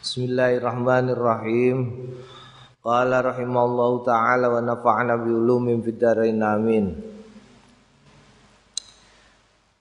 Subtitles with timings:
[0.00, 1.92] Bismillahirrahmanirrahim.
[2.80, 6.96] Qala rahimallahu taala wa nafa'na bi ulumin fid dharain amin.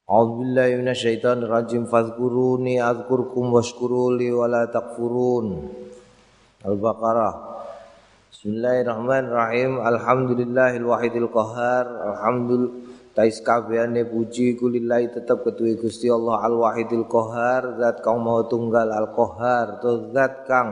[0.04, 5.72] A'udzu billahi minasyaitonir rajim fadhkuruni adzkurkum washkuruli wa la takfurun.
[6.68, 7.64] Al-Baqarah.
[8.36, 9.80] Bismillahirrahmanirrahim.
[9.80, 11.88] Alhamdulillahil wahidil qahar.
[11.88, 12.89] Alhamdulillah
[13.20, 18.88] Tais kabehane puji kulillahi tetap ketuwi Gusti Allah Al Wahidil Qahar zat kang maha tunggal
[18.88, 20.72] Al Qahar to zat kang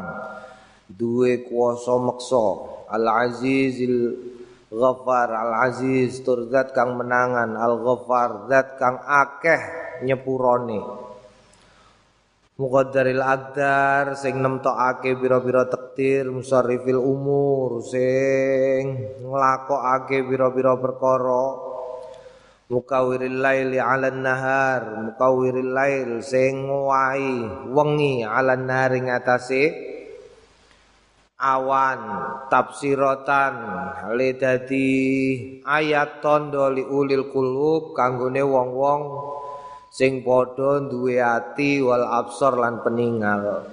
[0.88, 2.48] duwe kuasa meksa.
[2.88, 4.16] Al Azizil
[4.72, 7.60] Ghaffar Al Aziz tur zat kang menangan.
[7.60, 9.62] Al Ghaffar zat kang akeh
[10.08, 10.80] nyepurone
[12.64, 21.67] Muqaddaril Aqdar sing nemtokake pira-pira takdir musarrifil umur sing nglakokake pira-pira perkara
[22.68, 29.72] mukawiril laili 'alan nahar mukawiril lail sing ngowahi wengi 'alan nahar ing atase
[31.40, 32.02] awan
[32.50, 33.54] tafsiratan
[34.18, 34.92] le dadi
[35.64, 39.02] ayat tondo li ulil kulub kanggone wong-wong
[39.94, 43.64] sing padha duwe ati wal absor lan peningal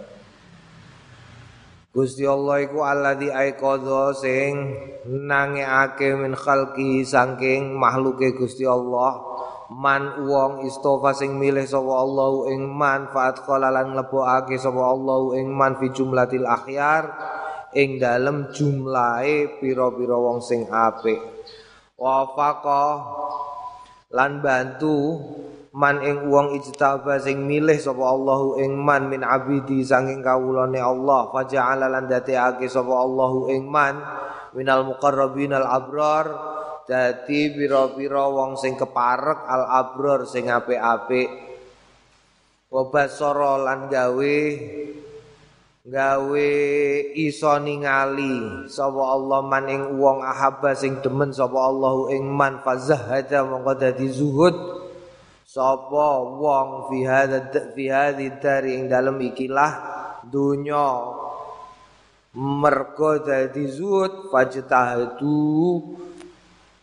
[1.94, 4.74] Gusti Allah iku alladzi aiqadha sing
[5.06, 9.22] nangeake min khalqi saking makhluke Gusti Allah.
[9.70, 15.54] Man wong istofa sing milih sapa Allah ing man faat lan nglebokake sapa Allah ing
[15.54, 17.14] man fi jumlatil akhyar
[17.78, 21.22] ing dalem jumlahe pira-pira wong sing apik.
[21.94, 22.26] Wa
[24.10, 24.98] lan bantu
[25.74, 31.34] man ing wong ijtaba sing milih sapa Allahu ing man min abidi sanging kawulane Allah.
[31.34, 33.98] Faja'ala lan dadekake sapa Allahu ing man
[34.54, 36.54] minal muqarrabin al abrar.
[36.84, 41.26] Dadi pira-pira wong sing keparek al abrar sing apik-apik.
[42.70, 44.38] Wa basara lan gawe
[45.84, 46.50] gawe
[47.18, 52.62] iso ningali sapa Allah man ing wong ahabba sing demen sapa Allahu ing man.
[52.62, 54.83] Fazahada mongko dadi zuhud
[55.54, 59.72] sapa wong fi hadza fi hadzi dari ing dalem ikilah
[60.26, 61.14] dunya.
[62.34, 65.78] Mergo dadi zuhud fajtahadu.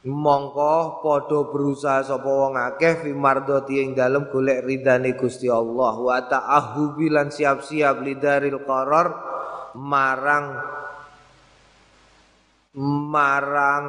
[0.01, 5.93] Mongko padha berusaha sapa wong akeh fi mardati ing dalem golek ridane Gusti Allah.
[5.99, 9.07] Wa ta'ahu bilan siap-siap lidaril qarar
[9.75, 10.47] marang
[13.11, 13.87] marang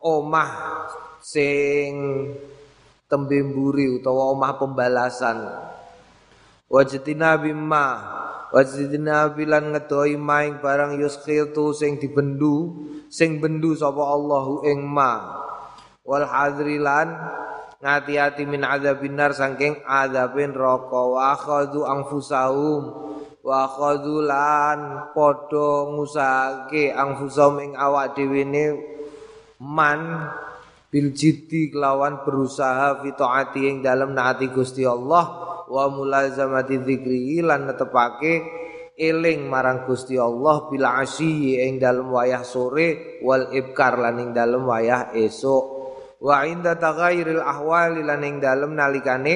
[0.00, 0.52] omah
[1.20, 1.92] sing
[3.10, 5.50] tembe mburi utawa omah pembalasan.
[6.70, 7.86] Wajtina bimma
[8.54, 15.42] wajtina bilan ngedoi maing barang yuskhitu sing dibendu sing bendu sapa Allahu ing ma.
[16.06, 17.10] Wal hadrilan
[17.82, 22.82] ngati-ati min adzabin nar saking adzabin neraka wa akhadhu anfusahum
[23.40, 28.46] wa akhadhu lan padha ngusake anfusahum ing awak dhewe
[29.58, 30.30] man
[30.90, 35.24] bil jiddi kelawan berusaha fi taati ing dalem naati Gusti Allah
[35.70, 38.34] wa mulazamati dzikri lan netepake
[38.98, 44.66] eling marang Gusti Allah bil asyi ing dalem wayah sore wal ibkar lan ing dalem
[44.66, 45.64] wayah esuk
[46.18, 49.34] wa inda taghayyuril ahwali lan ing dalem nalikane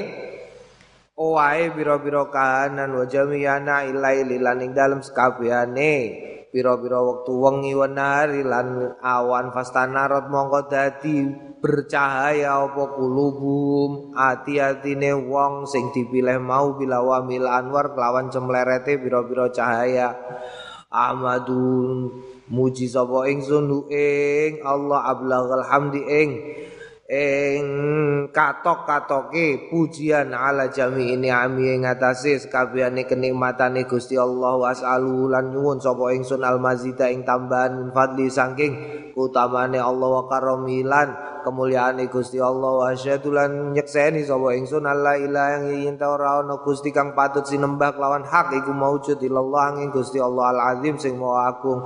[1.15, 8.95] owae biro-biro kahanan wa jamiyana ilaili lan ing dalem sekabehane pira-pira wektu wengi wenari lan
[9.03, 11.27] awan fastanarot mongko dadi
[11.59, 20.15] bercahaya apa kulubum ati-atine wong sing dipilih mau bila wamil anwar kelawan cemlerete pira-pira cahaya.
[20.95, 22.23] Ahmadun
[22.55, 24.63] muji sapa ingsun ing.
[24.63, 26.31] Allah ablaghal hamdi ing
[27.15, 27.67] ing
[28.35, 35.79] katok-katoke pujian ala jami ini ami ing atase sakabehane kenikmatane Gusti Allah wasalu lan nyuwun
[35.79, 38.73] sapa ingsun almazida ing tambahan min fadli saking
[39.15, 41.09] utamane Allah wa karamilan
[41.47, 46.59] kemuliaane Gusti Allah wa syahadu lan nyekseni sapa ingsun alla ilaha yang ta ora ana
[46.67, 51.15] Gusti kang patut sinembah kelawan hak iku maujud illallah ing Gusti Allah al azim sing
[51.15, 51.79] maha agung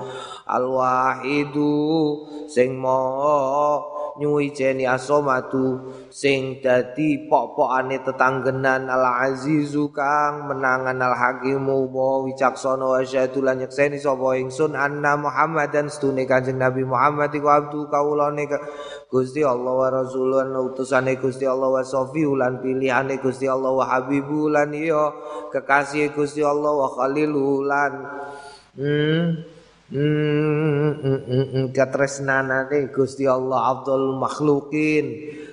[0.49, 2.17] al wahidu
[2.49, 11.87] sing maha nyuwi jeni asomatu sing dadi pok-pokane tetanggenan al azizu kang menangan al hakimu
[11.91, 17.49] wa wicaksana wa syahadu lan nyekseni sapa ingsun anna muhammadan stune kanjeng nabi muhammad iku
[17.49, 18.50] abdu kaulane
[19.09, 24.53] Gusti Allah wa rasulun utusane Gusti Allah wa sofiu lan pilihane Gusti Allah wa habibu
[24.53, 25.15] lan iya
[25.55, 27.93] kekasih Gusti Allah wa khalilu lan
[28.76, 29.57] hmm
[31.73, 35.06] katresnanane Gusti Allah Abdul makhlukin.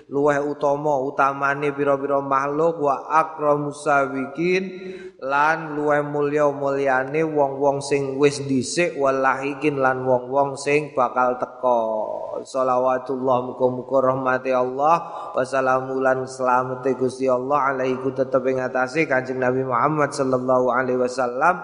[0.06, 4.70] Luweh utama utamane pira-pira makhluk wa akramus sabiqin
[5.18, 11.82] lan luweh mulya mulyane wong-wong sing wis dhisik walahikin lan wong-wong sing bakal teka.
[12.46, 14.96] Shalawatullah muga-muga rahmati Allah.
[15.34, 17.74] Wassalamu lan selamat Gusti Allah.
[17.74, 18.62] Alaihi tetep ing
[19.10, 21.56] Kanjeng Nabi Muhammad sallallahu alaihi wasallam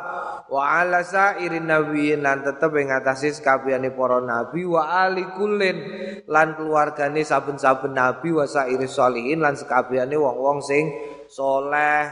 [0.52, 5.80] wa ala sairin nabiyyin lan tetep ing atase sakabehane para nabi wa ali kullin
[6.28, 10.92] lan keluargane saben-saben nabi wa sairi sholihin lan sakabehane wong-wong sing
[11.32, 12.12] soleh.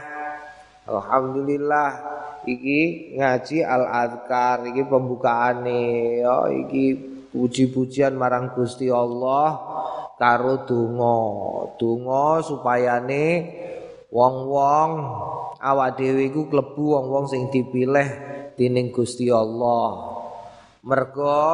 [0.88, 1.90] Alhamdulillah
[2.48, 5.80] iki ngaji al adkar iki pembukaane
[6.24, 6.96] ya iki
[7.28, 9.60] puji-pujian marang Gusti Allah
[10.16, 11.20] karo donga.
[11.76, 13.24] Donga supayane
[14.10, 14.90] wong-wong
[15.62, 18.08] awak dhewe iku klebu wong-wong sing dipilih
[18.58, 20.10] dening Gusti Allah.
[20.82, 21.46] Mergo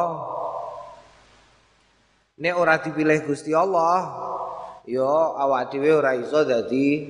[2.37, 3.97] nek ora dipilih Gusti Allah,
[4.89, 7.05] ya awak dhewe ora iso dadi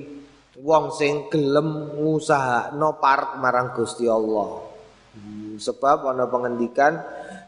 [0.58, 4.68] wong sing gelem ngusahakno parek marang Gusti Allah.
[5.18, 7.00] Hmm, sebab ana pengendikan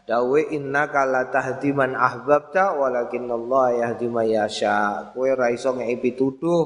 [0.09, 5.11] dawe inna kala tahdi man ahbabta walakin Allah yahdi man yasha.
[5.13, 6.63] Kowe ora iso ngeki pituduh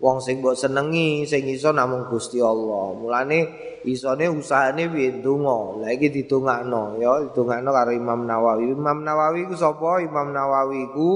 [0.00, 2.96] wong sing mbok senengi sing iso namung Gusti Allah.
[2.96, 3.38] Mulane
[3.84, 5.84] isone usahane piye donga.
[5.84, 8.72] Lah iki didongakno ya, didongakno karo Imam Nawawi.
[8.72, 10.00] Imam Nawawi ku sapa?
[10.00, 11.08] Imam Nawawi ku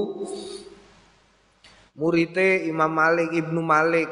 [1.97, 4.09] murite Imam Malik Ibnu Malik.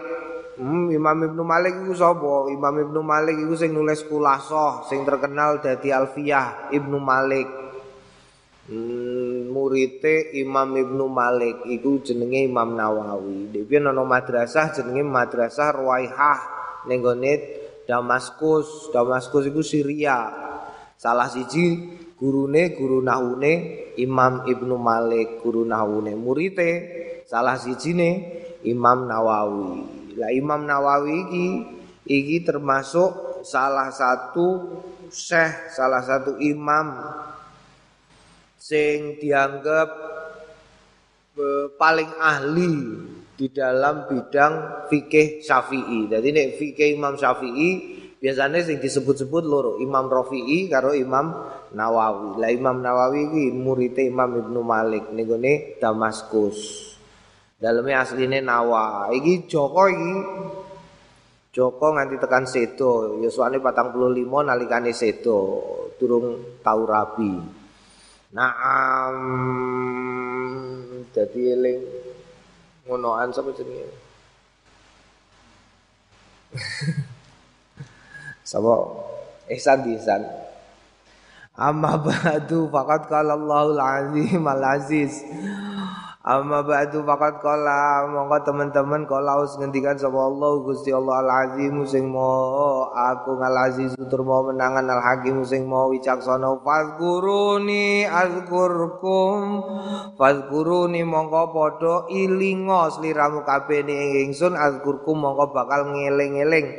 [0.53, 2.49] Hmm, Imam Ibnu Malik iku sapa?
[2.49, 7.62] Imam Ibnu Malik iku sing nulis Kulasoh, sing terkenal dadi Alfiyah Ibnu Malik.
[8.63, 13.51] Hmm, murite Imam Ibnu Malik iku jenenge Imam Nawawi.
[13.51, 16.39] Dhewe ana madrasah jenenge Madrasah Ruwaihah
[16.87, 17.03] ning
[17.83, 18.87] Damaskus.
[18.95, 20.31] Damaskus itu Syria.
[20.95, 26.71] Salah siji gurune guru nahune Imam Ibnu Malik, guru nahune murite
[27.27, 28.31] salah sijine
[28.63, 30.15] Imam Nawawi.
[30.15, 31.47] Lah Imam Nawawi iki
[32.07, 34.79] iki termasuk salah satu
[35.11, 36.95] syekh, salah satu imam
[38.63, 39.89] sing dianggap
[41.35, 42.75] eh, paling ahli
[43.35, 46.07] di dalam bidang fikih Syafi'i.
[46.07, 51.35] Jadi nek fikih Imam Syafi'i biasanya sing disebut-sebut loro, Imam Rafi'i karo Imam
[51.75, 52.39] Nawawi.
[52.39, 56.87] Lah Imam Nawawi iki murid Imam Ibnu Malik niku ne Damaskus.
[57.59, 59.11] Dalamnya asline Nawa.
[59.11, 60.13] Iki Joko iki
[61.53, 63.93] Joko nganti tekan sedo, yuswane 45
[64.25, 65.37] nalikane sedo,
[66.01, 67.61] durung tau rabi.
[68.33, 69.15] Naam.
[71.13, 71.85] Dadi eling
[72.89, 73.93] ngonoan sapa jenenge?
[78.43, 78.73] Sapa?
[79.53, 80.25] Ihsan ihsan.
[81.53, 85.21] Amma ba'du faqad qala Allahul azim al aziz
[86.23, 88.07] Amma ba'du faqad qala.
[88.07, 93.51] Monggo teman-teman kala us ngendikan sapa Allah Gusti Allah Al Azim sing mau aku ngal
[93.67, 96.63] aziz tur mau menangan Al Hakim sing mau wicaksana.
[96.63, 99.67] Fazkuruni azkurkum.
[100.15, 104.55] Fazkuruni monggo padha ilinga sliramu kabeh ing ingsun.
[104.55, 106.71] Azkurkum monggo bakal ngeling-eling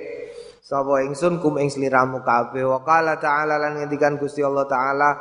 [0.65, 2.65] sapa ingsun kum ing sliramu kabeh.
[2.65, 5.13] Wa qala ta'ala lan ngendikan Gusti Allah taala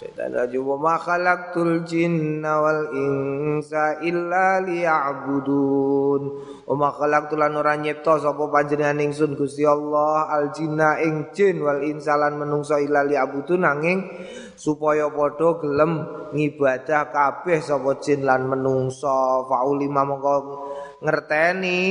[0.00, 6.22] Syaitan rajim wa ma khalaqtul jinna wal insa illa liya'budun.
[6.64, 11.60] Wa ma khalaqtul lan ora nyipta sapa panjenengan ingsun Gusti Allah al jinna ing jin
[11.60, 14.08] wal insa lan menungso illa liya'budun nanging
[14.56, 15.92] supaya padha gelem
[16.32, 19.44] ngibadah kabeh sapa jin lan menungso.
[19.52, 20.36] Faulima mongko
[21.04, 21.84] ngerteni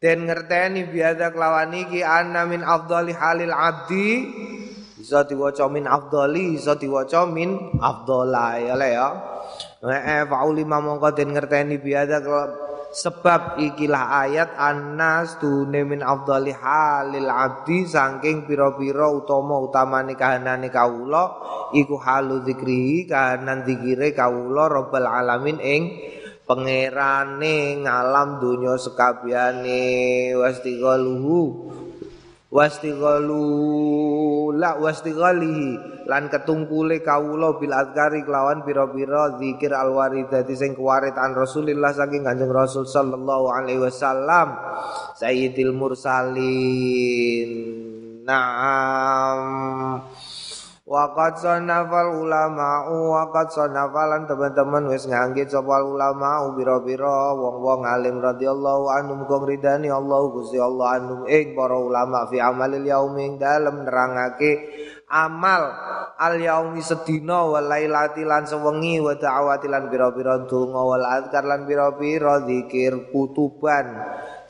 [0.00, 4.08] dan ngerteni biada kelawan iki anna min afdali halil abdi
[5.02, 9.08] Bisa diwaca min afdali, bisa diwaca min afdala ya le ya.
[9.82, 12.22] Eh faulima mongko den ngerteni biada
[12.94, 21.34] sebab ikilah ayat annas tune min afdali halil abdi saking pira-pira utama utamane kahanane kawula
[21.74, 25.82] iku halu zikri kahanan zikire kawula rabbal alamin ing
[26.46, 31.74] pangerane ngalam donya sekabehane wastighaluhu
[32.52, 41.16] wastighalu la wastighalihi lan ketungkule kawula bil azkari kelawan pira-pira zikir al waridati sing kuwarit
[41.16, 44.52] an Rasulillah saking Kanjeng Rasul sallallahu alaihi wasallam
[45.16, 47.50] sayyidil mursalin.
[48.22, 50.06] Na'am
[50.92, 59.24] Waqad sanafal ulama waqad sanafalan teman-teman wis ngangge sapa ulama biro-biro wong-wong alim radhiyallahu anhum
[59.24, 64.68] kong ridani Allah Gusti Allah anhum ing para ulama fi amalil yaumi dalem nerangake
[65.08, 65.72] amal
[66.20, 71.64] al yaumi sedina wal lailati lan sewengi wa da'awati lan pira-pira donga wal azkar lan
[71.64, 73.96] pira-pira zikir kutuban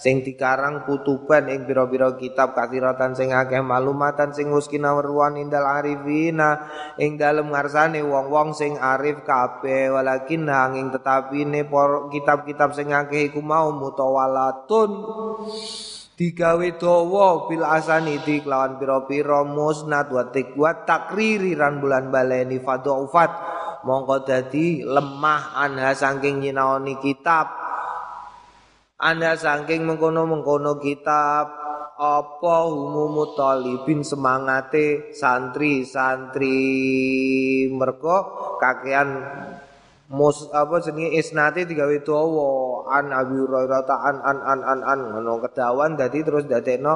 [0.03, 6.67] sing dikarang kutuban ing pira-pira kitab kathiratan sing akeh malumatan sing wis kinaweruan indal arifina
[6.99, 11.63] ing dalem ngarsane wong-wong sing arif kabeh walakin nanging tetapi ne
[12.11, 14.91] kitab-kitab sing akeh iku mau mutawalatun.
[16.13, 23.31] Digawe dawa bil asanidi kelawan pira-pira musnad wa tikwat takriri ran bulan baleni fadhaufat
[23.87, 27.72] mongko dadi lemah anha saking nyinaoni kitab
[29.03, 31.51] anda saking mengkono-mengkono kitab
[31.99, 36.55] apa umum talibin semangate santri-santri?
[37.67, 38.17] Mergo
[38.63, 39.09] kakean
[40.13, 42.85] mus apa jenenge isnate digawe dawa.
[42.93, 45.01] An Abi Hurairah an an an an an.
[45.17, 46.95] Ngono kedawan dadi terus dadekno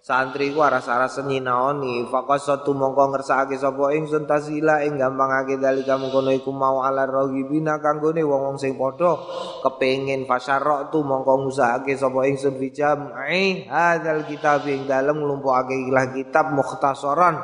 [0.00, 6.48] santri ku aras-aras nyinaoni faqasatu mongko ngersakake sapa ingsun tasila ing gampangake dalika mengkono iku
[6.56, 9.20] mau ala rohibina kanggone wong-wong sing padha
[9.60, 16.08] kepengin fasyarok tu mongko ngusahake sapa ingsun bijam ai hadzal kitab ing dalem nglumpukake ilah
[16.16, 17.36] kitab mukhtasaran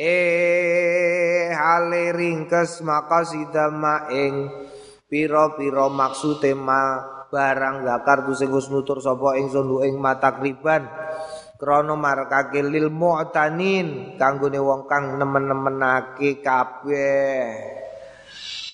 [0.00, 4.48] eh hale ringkes makasidama ing
[5.12, 10.88] pira-pira maksude ma barang zakar tu sing nutur sapa ingsun lu ing matakriban
[11.60, 17.79] krana marakake lil mu'tanin kanggone wong kang nemen-nemenake kabeh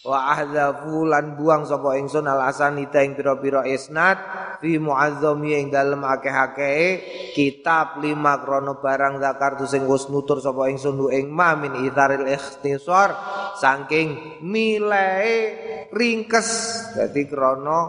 [0.06, 4.14] wa ahzafu lan buang sapa ingsun al asanita ing pira-pira isnad
[4.62, 7.02] fi muazzami ing dalem akeh-akeh
[7.34, 11.74] kitab lima krono barang zakar tu sing wis nutur sapa ingsun lu ing ma min
[11.82, 13.18] itharil ikhtisar
[13.58, 15.58] saking milai
[15.90, 16.48] ringkes.
[16.94, 17.80] Dadi krono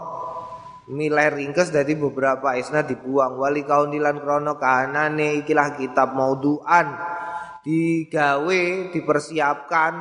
[0.90, 3.38] milai ringkes dari beberapa isnad dibuang.
[3.38, 6.98] Wali kaunilan krono kahanane ikilah kitab mauduan
[7.62, 9.94] digawe dipersiapkan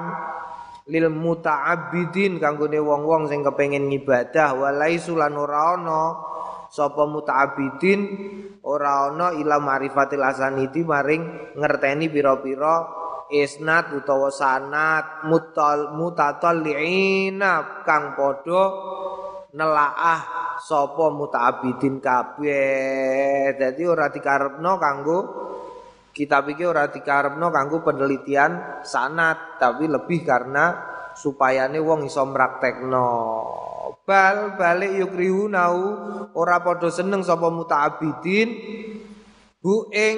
[0.87, 6.03] lil muta'abbidin kanggone wong-wong sing kepengin ngibadah walaisu lan ora ana.
[6.67, 7.99] Sapa muta'abbidin?
[8.67, 12.83] Ora ana ila marifatil asanidi maring ngerteni pira-pira
[13.31, 18.63] isnad utawa sanad mutal mutatalliina kang padha
[19.55, 20.21] nelaah
[20.59, 23.55] sapa muta'abbidin kabeh.
[23.55, 25.19] Dadi ora dikarepno kanggo
[26.17, 30.73] kitab iki ora dikarepno kanggo penelitian sanat tapi lebih karena
[31.13, 33.13] supayane wong iso mraktekno.
[34.01, 35.77] Bal balik yukrihu nau
[36.33, 38.49] ora padha seneng sapa mutaabidin.
[39.61, 40.17] Bu ing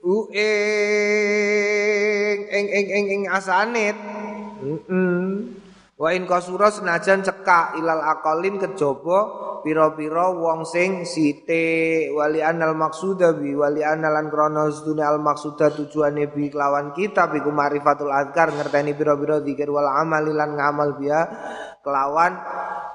[0.00, 0.48] bu ing
[2.48, 3.96] ing ing ing, ing asanit
[4.62, 5.59] mm -mm.
[6.00, 9.20] Wa in kasura senajan cekak ilal akalin kejaba
[9.60, 12.08] pira-pira wong sing sithik.
[12.16, 17.52] Wali anal maksuda bi wali analan krana sedune al maksuda tujuane bi kelawan kitab iku
[17.52, 21.20] marifatul azkar ngerteni pira-pira zikir wal amal lan ngamal biya
[21.84, 22.32] kelawan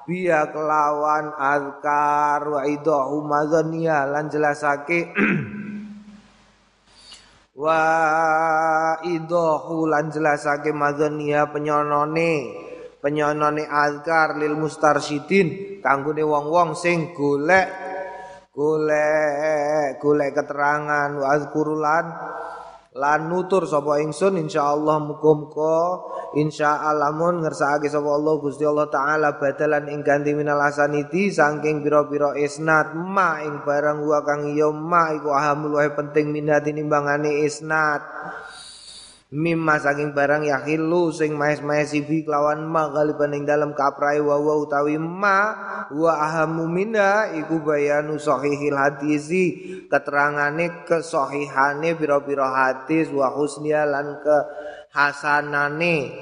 [0.09, 2.41] biya kelawan azkar.
[2.41, 5.13] Wa idahu mazania lan jelasake
[7.61, 7.81] wa
[9.05, 12.64] idahu lan jelasake mazania penyonone
[13.05, 17.69] penyonone azkar lil mustarsyidin kanggone wong-wong sing golek
[18.49, 21.13] golek golek keterangan.
[21.13, 22.05] Wa azkurulan
[22.95, 25.99] lan nutur sapa ingsun insyaallah muga-muga
[26.39, 32.39] insyaallah mun ngersakake sapa Allah Gusti Allah taala badalan ing ganti minal hasaniti saking pira-pira
[32.39, 37.99] isnad ma ing barang wa kang ya ma iku ahamul penting minati nimbangane isnad
[39.35, 44.55] mimma saking barang yahilu sing maes-maes sibi kelawan ma galiban ing dalam kaprai wa wa
[44.63, 45.51] utawi ma
[45.91, 49.45] wa ahamu minda iku bayanu sahihil hadisi
[49.91, 54.37] keterangane kesahihane pira-pira hadis wa husniya lan ke
[54.95, 56.15] hasanane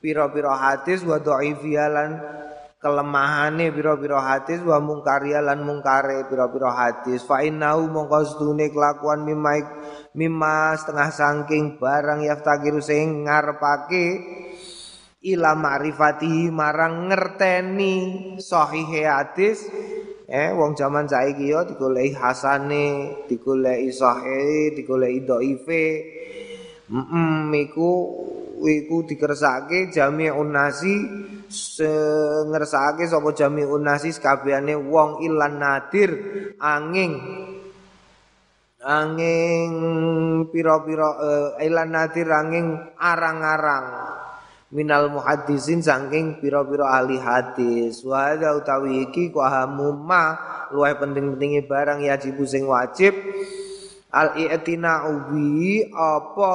[0.00, 2.10] pira-pira hadis wa dhaifiyah lan
[2.78, 7.26] kelemahane pira-pira hadis wa mungkariya lan mungkare pira-pira hadis.
[7.26, 9.58] Fa innahu mongko sedune kelakuan mimma
[10.14, 14.06] mimma setengah saking barang yaftakiru sing ngarepake
[15.26, 17.94] ila ma'rifati marang ngerteni
[18.38, 19.66] sahih hadis.
[20.28, 22.86] Eh wong zaman saiki yo digoleki hasane
[23.26, 25.86] digoleki sahih digoleki dhaife.
[26.88, 27.92] Mm iku
[28.66, 30.94] iku dikersake jami'un nasi
[32.48, 36.10] ngersake sapa jami'un nasi kabehane wong ilan nadir
[36.58, 37.12] angin.
[38.78, 39.74] Angin
[40.54, 43.86] pira-pira uh, ilan nadir angin arang-arang.
[44.68, 48.06] Minal muhaddisin saking pira-pira ahli hadis.
[48.06, 49.42] Wa utawi iki ku
[49.98, 50.24] ma
[50.70, 53.16] luwih penting-pentinge barang yajibu sing wajib.
[54.08, 56.52] Al i'tina ubi apa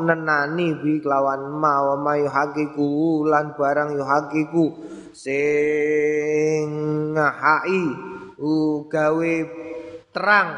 [0.00, 4.64] nenani bi kelawan ma wa ma yuhaqiku lan barang yuhaqiku
[5.14, 6.66] sing
[7.14, 7.84] ngahai
[8.42, 9.34] u gawe
[10.10, 10.48] terang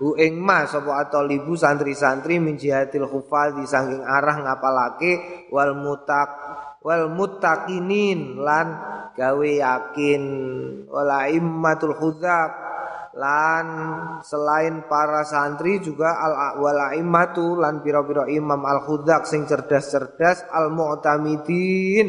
[0.00, 6.28] u ing ma sapa atolibu santri-santri min jihatil khufal di saking arah ngapalake wal mutak
[6.84, 10.22] wal muttaqinin lan gawe yakin.
[10.90, 12.63] Wala immatul khuzak
[13.14, 13.66] lan
[14.26, 20.74] selain para santri juga al wala imatu lan pira-pira imam al khudzak sing cerdas-cerdas al
[20.74, 22.06] mu'tamidin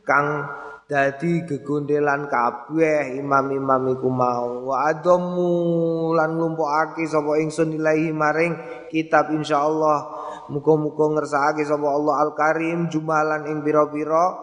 [0.00, 0.48] kang
[0.90, 4.74] dadi gegondelan kabeh imam-imam iku mau.
[4.74, 8.52] Wa adamu lan nglumpukake sapa ingsun ilahi maring
[8.90, 10.18] kitab insyaallah.
[10.50, 14.34] Muga-muga ngersakake sapa Allah al karim jumalan ing pira-pira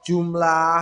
[0.00, 0.80] jumlah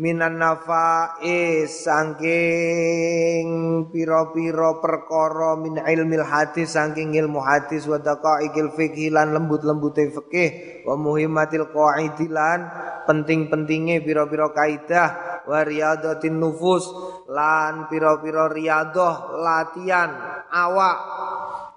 [0.00, 3.44] minan nafa'i saking
[3.92, 10.96] piro-piro perkara min ilmil hadis saking ilmu hadis wa daqaiqil fikih lan lembut-lembute fikih wa
[10.96, 12.64] muhimmatil qaidilan
[13.04, 16.88] penting-pentinge piro-piro kaidah wa riyadatin nufus
[17.28, 20.16] lan piro-piro riyadah latihan
[20.48, 20.96] awak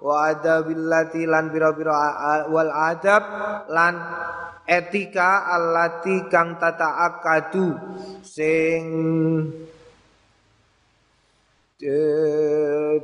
[0.04, 1.96] wa adabillati lan piro-piro
[2.52, 3.22] wal adab
[3.72, 3.94] lan
[4.68, 7.72] etika alati kang tata akadu
[8.20, 8.84] sing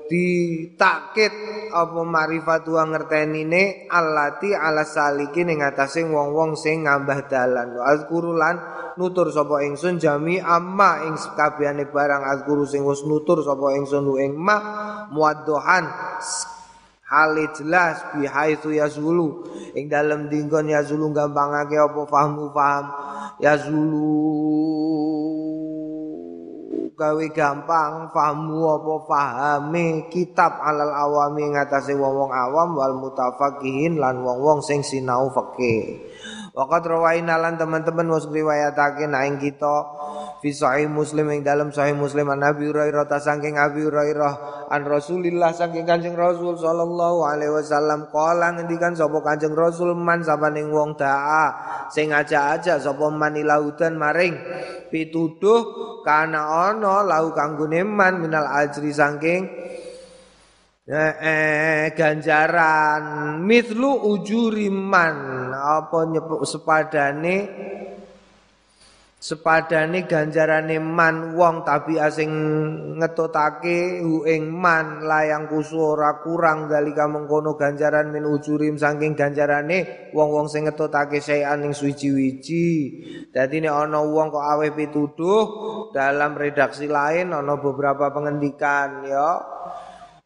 [0.09, 0.29] di
[0.73, 1.33] takit
[1.73, 7.77] apa marifatu ngertenine alati ala saliki ning atase wong-wong sing ngambah dalan.
[7.77, 8.57] Azkuru lan
[8.97, 14.33] nutur sapa ingsun jami amma ing sakabehane barang azkuru sing wis nutur sapa ingsun ing
[14.39, 14.57] ma
[15.13, 15.85] muaddohan
[17.11, 19.43] hale jelas bihaitu yazulu
[19.75, 22.87] ing dalem dinggon yazulu gampangake apa fahmu faham?
[23.43, 24.15] Yazulu
[26.95, 30.07] gawe gampang fahmu apa fahame?
[30.07, 36.07] Kitab alal awami ngatasé wong-wong awam wal mutafakihin lan wong-wong sing sinau fikih
[36.51, 39.77] Waqat rawaina lan teman-teman wis riwayatake nek kita
[40.43, 44.83] fi sahih Muslim ing dalam sahih Muslim an Nabi Hurairah ta saking Abi Hurairah an
[44.83, 48.11] Rasulillah saking Kanjeng Rasul sallallahu alaihi wasallam.
[48.11, 54.35] Kala ngendikan sapa Kanjeng Rasul man sabaning wong daa sing aja-aja sapa man ilaudan maring
[54.91, 59.47] pituduh kana ana lau kanggone man minal ajri saking
[60.91, 63.39] eh, eh, ganjaran.
[63.39, 67.37] Mitlu ujuriman apa nyepuk sepadane
[69.21, 72.33] sepadane ganjarane man wong tapi asing
[72.97, 80.09] ngetotake hu ing man layang kusu ora kurang dalika mengkono ganjaran min ujurim saking ganjarane
[80.17, 82.69] wong-wong sing ngetotake sayan ing suci-wiji.
[83.29, 85.45] Dadi nek ana wong kok aweh pituduh
[85.93, 89.37] dalam redaksi lain ana beberapa pengendikan ya.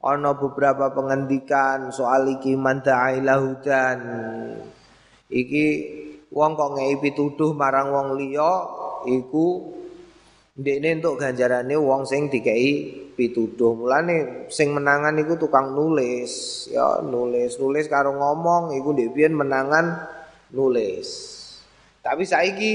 [0.07, 3.99] Ana beberapa pengendikan soal iki man da'ilahudan
[5.31, 5.67] iki
[6.35, 8.53] wong kok ngei pituduh marang wong liya
[9.07, 9.75] iku
[10.55, 13.75] ndekne entuk ganjarane wong sing dikei pituduh.
[13.75, 20.07] Mulane sing menangan iku tukang nulis, ya nulis, nulis karo ngomong iku ndek menangan
[20.55, 21.09] nulis.
[22.05, 22.73] Tapi saiki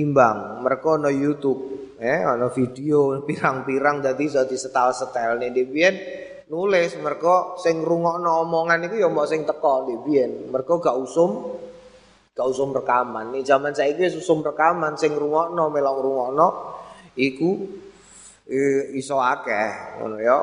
[0.00, 5.94] imbang, mereka ana YouTube, eh ana video pirang-pirang dadi iso disetel-setel nek biyen
[6.48, 10.48] nulis mereka sing ngrungokno omongan iku ya mbok sing teko biyen.
[10.48, 11.60] Mereka gak usum
[12.32, 13.36] gak usum rekaman.
[13.36, 16.48] Nih zaman saiki usum rekaman sing ngrungokno melok ngrungokno
[17.20, 17.50] iku
[18.96, 20.38] iso akeh ngono ya.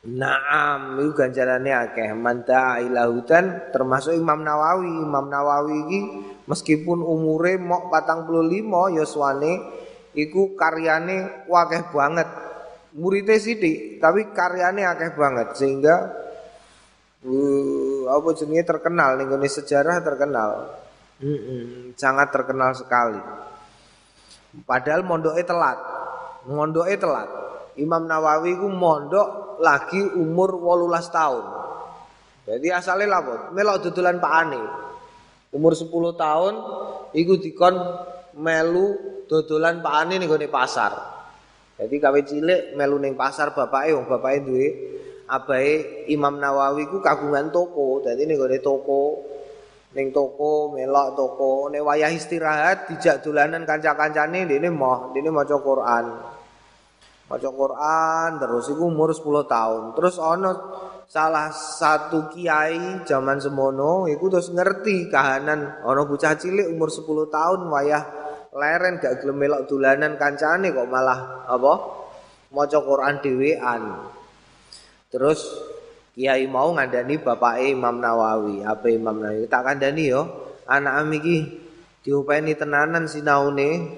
[0.00, 2.16] Naam, itu ganjarannya akeh.
[2.16, 4.88] Manta ilahutan termasuk Imam Nawawi.
[4.88, 6.00] Imam Nawawi iki
[6.48, 9.60] meskipun umure mok patang puluh lima yoswane
[10.16, 12.49] iku karyane wakeh banget.
[12.90, 16.10] Muridnya sidik, tapi karyane akeh banget sehingga
[17.22, 20.50] uh, apa jenenge terkenal ning sejarah terkenal.
[21.94, 23.20] Sangat terkenal sekali.
[24.66, 25.78] Padahal mondoknya telat.
[26.48, 27.28] Mondoknya telat.
[27.78, 31.44] Imam Nawawi ku mondok lagi umur 18 tahun.
[32.48, 34.62] Jadi asalnya lapor, melok dudulan Pak Ani.
[35.54, 36.54] Umur 10 tahun
[37.14, 37.74] iku dikon
[38.34, 38.96] melu
[39.30, 41.19] dodolan Pak Ani ning pasar.
[41.80, 44.68] Jadi kawe cilik melu ning pasar bapake wong bapake duwe
[45.24, 48.04] abahe Imam Nawawi ku kagungan toko.
[48.04, 49.24] Dadi ning toko
[49.96, 51.72] ning toko melok toko.
[51.72, 56.06] Nek wayah istirahat dijak dolanan kanca-kancane dene moh dene maca Quran.
[57.32, 59.82] Maca Quran terus iku umur 10 tahun.
[59.96, 60.52] Terus ana
[61.08, 65.80] salah satu kiai zaman semono iku terus ngerti kahanan.
[65.80, 68.02] Ana bocah cilik umur 10 tahun wayah
[68.50, 71.72] leren gak gelem melok dolanan kancane kok malah apa
[72.50, 73.82] maca Quran dhewean
[75.10, 75.40] terus
[76.10, 80.22] Kiai mau ngandani bapak Imam Nawawi, apa Imam Nawawi tak kandani yo.
[80.66, 81.38] Anak ami ki
[82.02, 83.96] diopeni tenanan sinaune.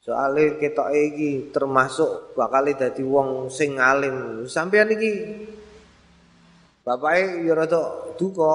[0.00, 4.48] Soale ketok iki termasuk bakal dadi wong sing alim.
[4.48, 5.12] Sampeyan iki
[6.80, 8.54] bapake yo rada duka.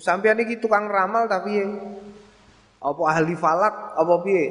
[0.00, 1.60] Sampeyan iki tukang ramal tapi
[2.80, 4.44] apa ahli falak apa piye?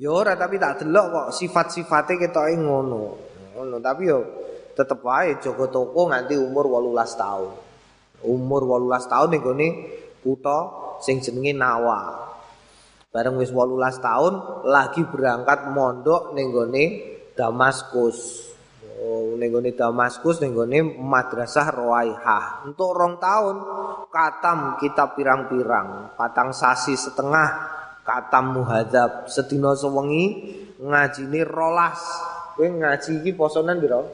[0.00, 3.04] Ya ora tapi tak delok kok sifat-sifate ketoke ngono.
[3.56, 4.18] Ngono tapi yo
[4.72, 7.52] tetep wae jaga toko nganti umur 18 tahun.
[8.24, 9.68] Umur 18 tahun ning gone
[10.24, 10.58] kutha
[11.04, 12.28] sing jenenge Nawa.
[13.12, 14.32] Bareng wis 18 tahun
[14.64, 16.84] lagi berangkat mondok ning gone
[17.36, 18.49] Damaskus.
[19.00, 22.68] Oh, ning gone Damaskus ning gone Madrasah Ruwaihah.
[22.68, 23.56] Untuk rong tahun
[24.12, 27.48] katam kitab pirang-pirang, patang sasi setengah
[28.04, 31.96] katam muhadzab sedina sewengi ngajine rolas.
[32.52, 34.04] Kowe ngaji iki posonan pira?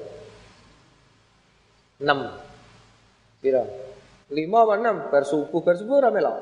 [1.99, 3.43] 6.
[3.43, 3.67] Pira?
[4.31, 5.11] 5 apa 6?
[5.11, 6.39] Bar subuh, bar subuh ora melok.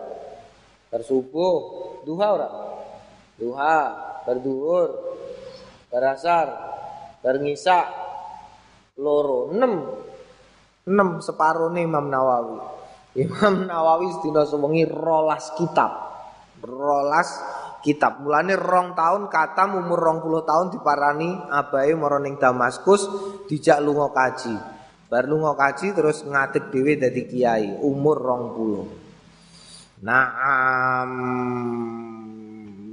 [0.93, 1.57] Bar subuh,
[2.05, 2.49] duha ora?
[3.41, 3.79] Duha,
[4.29, 4.89] bar duhur,
[5.89, 6.47] bar asar,
[7.25, 8.04] bar ngisa,
[8.99, 10.87] loro, 6.
[10.87, 12.59] 6 separone Imam Nawawi.
[13.19, 15.91] Imam Nawawi sedina sewengi rolas kitab.
[16.63, 17.41] Rolas
[17.81, 18.21] kitab.
[18.21, 23.09] Mulane rong tahun katam umur rong puluh tahun diparani abai mara ning Damaskus
[23.49, 24.55] dijak lunga kaji.
[25.09, 28.87] Bar lunga kaji terus ngadeg dhewe dadi kiai umur rong puluh.
[30.05, 31.11] Naam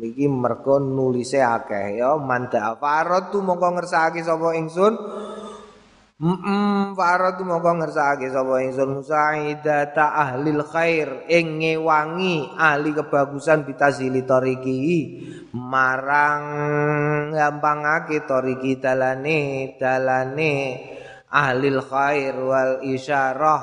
[0.02, 4.98] iki mergo nulise akeh ya manda faratu mongko ngersakake sapa ingsun
[6.22, 15.18] Mm faratu mongko ngersakake sapa ingsun musaidata ahlil khair ing ngewangi ahli kebagusan bitazili tariki
[15.58, 16.46] marang
[17.34, 20.54] gampangake tariki dalane dalane
[21.26, 23.62] ahlil khair wal isyarah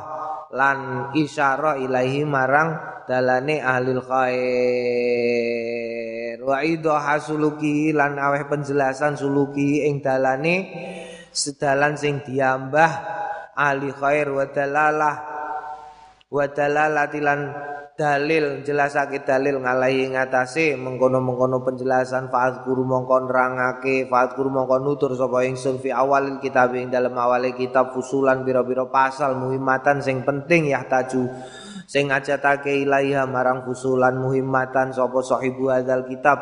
[0.50, 2.74] lan isyarah ilahi marang
[3.06, 5.62] dalane ahlil khair.
[6.42, 10.56] Wa idha hasuluki lan aweh penjelasan suluki ing dalane
[11.32, 12.90] sedalan sing diambah
[13.56, 15.16] ahli khair wa dalalah.
[16.28, 17.40] Wa dalalatilan
[17.98, 25.18] dalil jelasake dalil ngalahi ngatasé mengkono-mengkono penjelasan faat guru mongko nerangake faat guru mongko nutur
[25.18, 30.70] sapa ingsun fi awalil kitab ing dalam awale kitab fusulan biro-biro pasal muhimatan sing penting
[30.70, 31.26] ya taju
[31.90, 36.38] sing ngajatake ilaiha marang fusulan muhimatan sapa sahibu hadzal kitab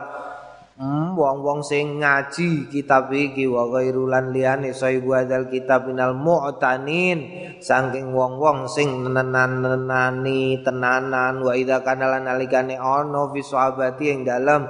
[0.76, 7.48] Hmm, wong-wong sing ngaji kitab iki wa ghairulan liyane sahibu hadzal kitab minal mu'tanin.
[7.64, 14.68] Saking wong-wong sing nenan-nenani tenanan wa idza kana lan alikane ana fi sahabati ing dalem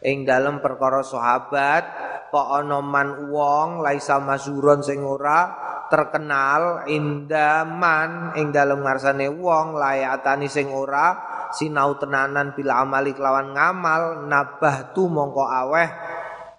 [0.00, 1.84] ing dalem perkara sahabat
[2.32, 5.52] kok ana man wong laisa masyuron sing ora
[5.92, 14.26] terkenal indaman ing dalem ngarsane wong layatani sing ora sinau tenanan bila amali kelawan ngamal
[14.26, 15.88] nabah tu mongko aweh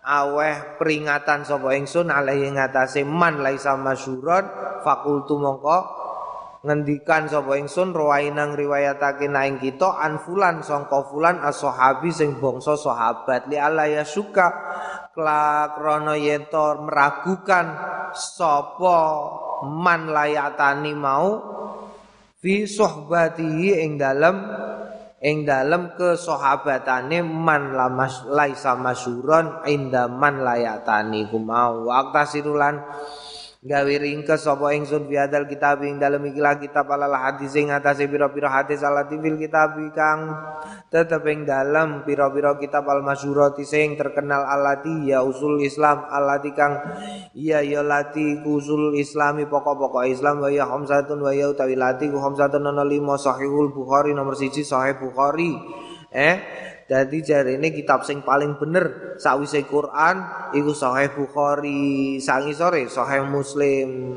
[0.07, 4.47] aweh peringatan sapa ingsun alaihi ngatasé man laisa masyuron
[4.85, 6.07] fakultu mongko
[6.63, 13.59] ngendikan sapa ingsun rawainang riwayatake naing kita anfulan sangka fulan as-sahabi sing bangsa sahabat li
[13.59, 14.47] Allah ya suka
[15.11, 16.47] klakrana yen
[16.81, 17.65] meragukan
[18.15, 18.99] sapa
[19.65, 21.29] man layatani mau
[22.37, 24.35] fi sohbatihi ing dalem
[25.17, 31.25] ing dalem kesahabatane man lamas laisa masyuron inda man layatani.
[31.29, 32.81] Kumau waktasirulan
[33.67, 38.07] gawe ringkes sapa ingsun fi hadal kitab ing dalem iki kitab alal hadis ing atase
[38.07, 40.31] pira-pira hadis alati fil kitab kang.
[40.87, 46.79] Tetep ing dalem pira-pira kitab al masyhurati sing terkenal alati ya usul Islam alati kang.
[47.35, 52.23] Iya ya lati usul Islami pokok-pokok Islam wa ya khamsatun wa ya utawi lati ku
[52.23, 55.51] khamsatun ana lima sahihul Bukhari nomor siji sahih Bukhari.
[56.07, 56.35] Eh
[56.87, 60.23] Jadi jari ini kitab sing paling bener sakwise Quran
[60.55, 64.15] iku Sahih Bukhari, sangi sore Sahih Muslim.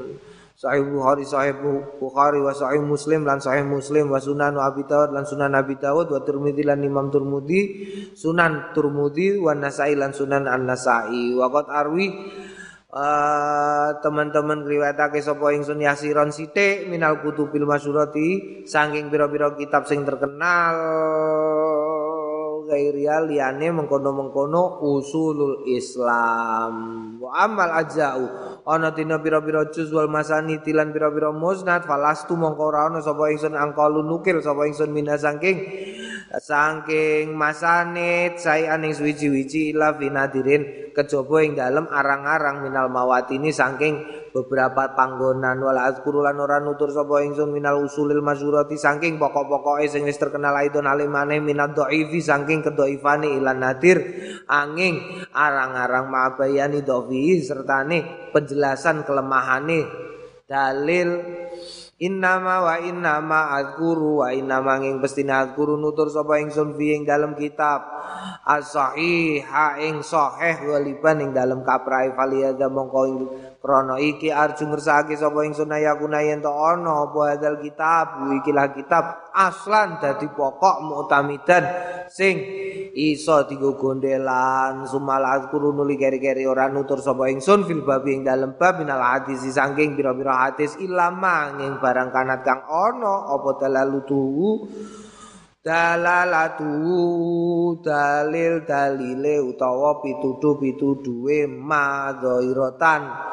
[0.54, 1.56] Sahih Bukhari, Sahih
[1.98, 6.14] Bukhari wa Sahih Muslim lan Sahih Muslim wa Sunan Abi Dawud lan Sunan Abi Dawud
[6.14, 7.62] wa Tirmidzi lan Imam Tirmidzi,
[8.14, 11.34] Sunan Tirmidzi wa Nasai lan Sunan An-Nasai.
[11.34, 12.06] Wa qad arwi
[12.90, 20.74] Uh, teman-teman riwayatake sapa ingsun yasiron sithik minal kutubil masyurati saking pira-pira kitab sing terkenal
[22.70, 26.74] ghairia liyane mengkono-mengkono usulul Islam.
[27.18, 28.22] Wa amal ajau
[28.62, 33.58] ana dina pira-pira juz wal masani tilan pira-pira musnad falastu mongko ora ana sapa ingsun
[33.58, 35.18] angkalu nukil sapa ingsun mina
[36.38, 44.94] saking masanit saya aning suwiji-wiji ila finadirin kejaba ing dalem arang-arang minal mawatini saking beberapa
[44.94, 45.58] panggonan.
[45.58, 50.86] Wala azkurulan ora nutur sapa ingsun minal usulil masyurati saking pokok-pokoke sing wis terkenal aidon
[50.86, 53.98] alimane minad dhaifi saking kedoifane ilan nadir
[54.46, 59.86] angin arang-arang mabayani dhafi sertane penjelasan kelemahane
[60.46, 61.39] dalil
[62.00, 67.36] Innama wa innama azkuru wa innama nging pestina azkuru nutur sapa ingsun fi ing dalem
[67.36, 67.84] kitab.
[68.40, 69.44] As-sahih
[69.84, 73.16] ing sahih waliban ing dalem kaprai faliyada mongko ing
[73.60, 78.24] krana iki arju ngersake sapa ingsun ayakuna yen to ana apa hadal kitab?
[78.40, 79.04] Ikilah kitab
[79.36, 81.64] aslan dadi pokok mu'tamidan
[82.08, 82.40] sing
[82.96, 88.56] iso digo gondelan sumal azkuru nuli keri-keri ora nutur sapa ingsun fil babi ing dalem
[88.56, 94.64] bab minal hadis saking pira-pira hadis ilama ing barang kanat kang ana apa dalalutu
[95.60, 96.72] dalalatu
[97.84, 103.30] dalil dalile utawa pituduh pituduhe madhairatan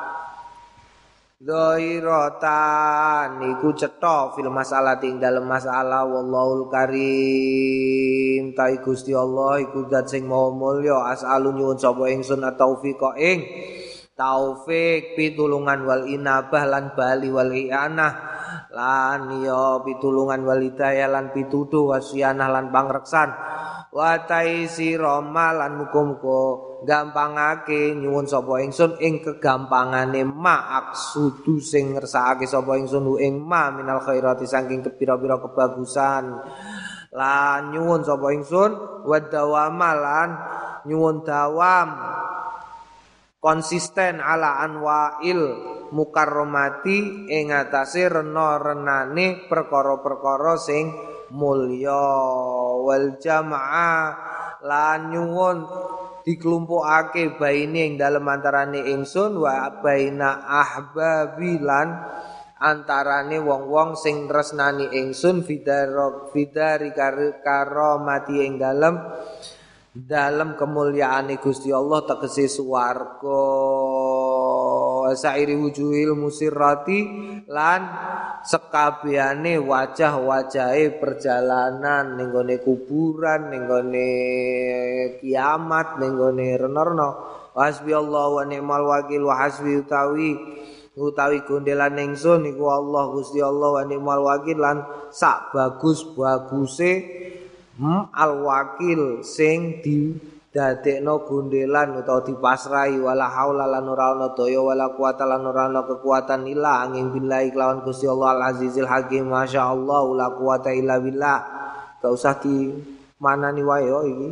[1.38, 8.58] Zairatan iku cetha fil masalah ing dalem masalah wallahul karim.
[8.58, 11.13] Ta Gusti Allah iku zat sing maha mulya.
[11.13, 13.46] Asalu nyuwun sapa ingsun taufiq ing
[14.18, 18.14] taufik pitulungan wal inabah lan bali wal ianah.
[18.74, 23.30] Lan ya pitulungan wal hidayah lan pituduh wasianah lan pangreksan.
[23.94, 26.42] Wa taisira lan muga-muga
[26.86, 34.04] gampangake nyuwun sapa ingsun ing kegampangane ma aksudu sing ngersakake sapa ingsun ing ma minal
[34.04, 36.38] khairati saking kepira-pira kebagusan.
[37.16, 38.72] Lan nyuwun sapa ingsun
[39.08, 40.30] wa dawamalan
[40.86, 41.88] nyuwun dawam
[43.38, 45.41] konsisten ala anwail
[45.93, 50.91] mukarramati ing atase rena-renane perkara-perkara sing
[51.32, 52.08] mulya.
[52.84, 54.06] Wal jamaah
[54.63, 55.58] lan nyuwun
[56.28, 61.88] dikelompokake baine ing dalem antarane ingsun wa baina ahbabilan
[62.58, 66.91] antarane wong-wong sing tresnani ingsun fidaro fidari
[67.45, 68.97] karo mati ing dalem
[70.06, 73.42] dalam kemuliaan Gusti Allah tegese swarga.
[75.18, 77.00] Sairi wujuhil musirrati
[77.48, 77.82] lan
[78.46, 82.20] sekabehane wajah-wajahe perjalanan.
[82.20, 82.30] Ning
[82.62, 83.66] kuburan ning
[85.18, 87.10] kiamat ning gone renorno.
[87.58, 90.38] Hasbi Allah wa ni'mal wakil wa hasbi utawi
[90.94, 92.46] utawi gondelan ingsun.
[92.54, 96.92] Iku Allah Gusti Allah wa ni'mal wakil lan sak bagus-baguse
[97.78, 100.13] hmm, al wakil sing di
[100.58, 105.86] dadekno gundelan utawa dipasrai wala haula lan ora ana daya wala kuwata lan ora ana
[105.86, 111.40] kekuatan illa angin billahi kelawan Gusti Allah Al Azizil Hakim masyaallah la kuwata illa billah.
[112.02, 112.74] Gak usah di
[113.22, 114.30] manani wae yo iki.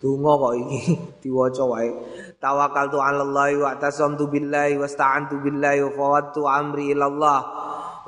[0.00, 0.80] Donga kok iki
[1.24, 1.88] diwaca wae.
[2.36, 7.40] Tawakkaltu 'ala Allah wa tasamtu billahi wasta'antu billahi wa fawattu amri ila Allah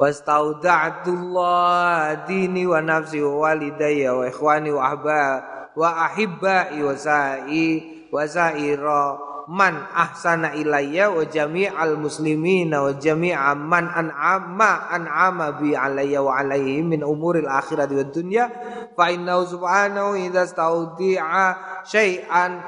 [0.02, 5.38] wastauda'tu Allah dini wa nafsi wa walidayya wa ikhwani wa ahbab
[5.78, 9.14] wa ahibba wa sa'i wa sa'ira
[9.46, 16.82] man ahsana ilayya wa jami'al muslimina wa jami'a man an'ama an'ama bi alayya wa alaihi
[16.82, 18.50] min umuril akhirati dunya
[18.98, 19.06] fa
[19.46, 21.54] subhanahu idza staudi'a
[21.86, 22.58] syai'an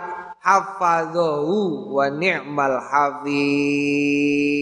[1.99, 4.55] wa ni'mal hafiz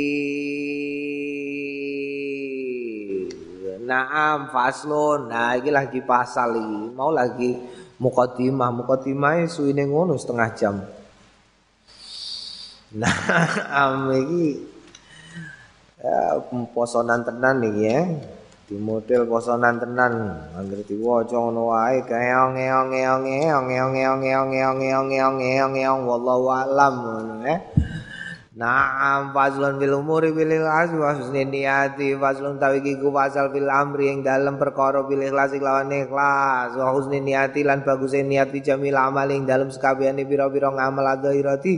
[3.92, 5.28] Naam faslun.
[5.28, 6.88] Nah, ini lagi pasal ini.
[6.96, 10.76] Mau lagi mukadimah mukadimah suwine ngono setengah jam
[12.98, 13.14] nah
[13.70, 14.58] am iki
[16.02, 16.42] ya
[16.74, 18.00] posonan tenan nih ya
[18.66, 20.12] di model posonan tenan
[20.58, 26.00] anggere diwaca ngono wae keong keong keong keong keong keong keong keong keong keong keong
[26.04, 26.94] wallahu alam
[27.46, 27.56] ya
[28.62, 34.06] Naam fazlun bil umuri bil ikhlas wa husni niyati fazlun tawi ku fasal bil amri
[34.14, 36.70] ing dalem perkara bil ikhlas lawan ikhlas.
[36.78, 41.74] Wa husni niyati lan bagus niat jamil amal ing dalem sekabehane pira-pira ngamal adhairati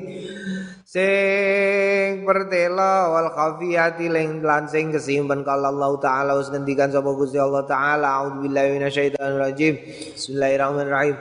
[0.94, 7.34] sing pertela wal khafiyati ling lan sing kesimpen kala Allah taala wis ngendikan sapa Gusti
[7.34, 9.74] Allah taala auzubillahi minasyaitonir rajim
[10.14, 11.18] bismillahirrahmanirrahim.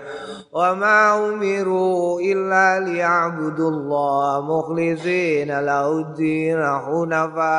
[0.53, 7.57] Wa ma umiru illa liya'budullaha mukhlishina lahuddin hunafa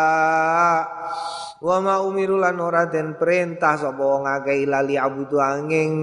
[1.64, 5.96] wa ma umiru lan ora den perintah sapa wong akeh lali abudu angin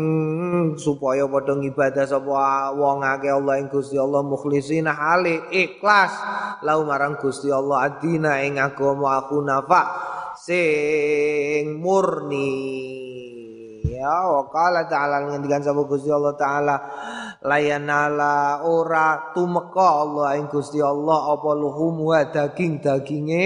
[0.73, 6.17] supaya padha ngibadah sapa wong akeh Allah ing Gusti Allah mukhlisina hale ikhlas.
[6.65, 9.81] Lau marang Gusti Allah adina ing agama aku nafa
[10.33, 12.49] sing murni.
[13.85, 16.75] Ya wa qala ta'ala ngendikan sapa Gusti Allah taala
[17.41, 23.45] layanala ora tumeka Allah ing Gusti Allah apa luhum wa daging-daginge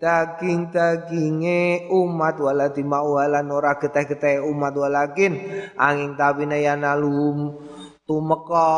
[0.00, 5.36] daging-daginge umat walati mauhalan ora geteh-geteh umat walakin
[5.76, 7.67] angin tabine yanalum
[8.08, 8.72] tumeka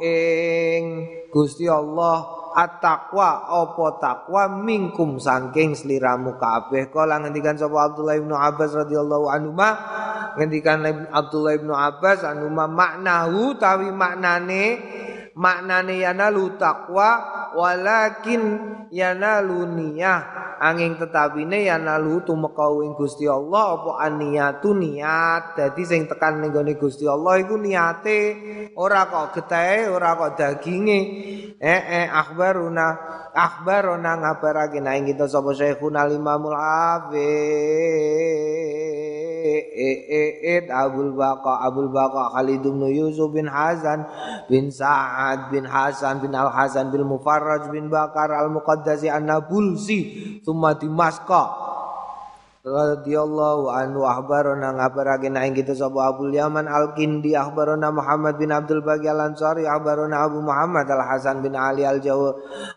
[0.00, 0.84] ing
[1.28, 2.24] Gusti Allah
[2.56, 6.88] at-taqwa apa takwa mingkum saking sliramu kabeh.
[6.88, 9.70] Kala ngendikan sapa Abdullah bin Abbas radhiyallahu anhu ma
[10.40, 14.64] ngendikan Abdullah bin Abbas anu maknahu tawi maknane
[15.38, 17.22] maknane yanalu takwa
[17.54, 18.58] walakin
[18.90, 20.50] yanalu niyah.
[20.58, 25.54] Angin tetapine yanalu tumeka ing Gusti Allah apa aniyatu niat.
[25.54, 28.20] Dadi sing tekan ning Gusti Allah iku niate.
[28.74, 31.00] Ora kok getahe ora kok daginge.
[31.62, 32.86] Eh eh akhbaruna
[33.30, 34.82] akhbaruna ngabarake.
[34.82, 37.78] Nang kita sapa Syekhul Imamul Hafiz
[39.78, 44.02] Eid Abul Baqa Abul Baqa Khalid bin Yusuf bin Hasan
[44.50, 50.40] bin Sa'ad bin Hasan bin Al Hasan bin Mufarraj bin Bakar Al Muqaddasi An Nabulsi
[50.44, 51.68] Thumma Dimaska.
[52.68, 57.32] Radhiyallahu anhu akhbarana ngabarake nek kita sapa Abu Yaman Al-Kindi?
[57.32, 62.18] Akhbarana Muhammad bin Abdul Baqi Al-Ansari akhbarana Abu Muhammad Al-Hasan bin Ali Al-Jaw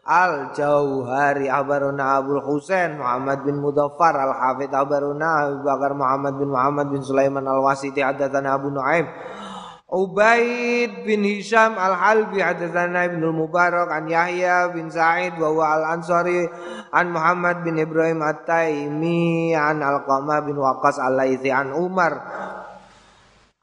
[0.08, 7.02] Al-Jauhari akhbarana Abu Husain Muhammad bin Mudaffar Al-Hafidh akhbarana Abu Bakar Muhammad bin Muhammad bin
[7.04, 9.10] Sulaiman Al-Wasiti hadatsana Abu Nuaim
[9.92, 16.48] Ubaid bin Hisham Al-Halbi hadatsana Ibnu Mubarak an Yahya bin Sa'id wa Al-Ansari
[16.96, 22.24] an Muhammad bin Ibrahim At-Taimi an Al-Qamah bin Waqas Al-Laitsi an Umar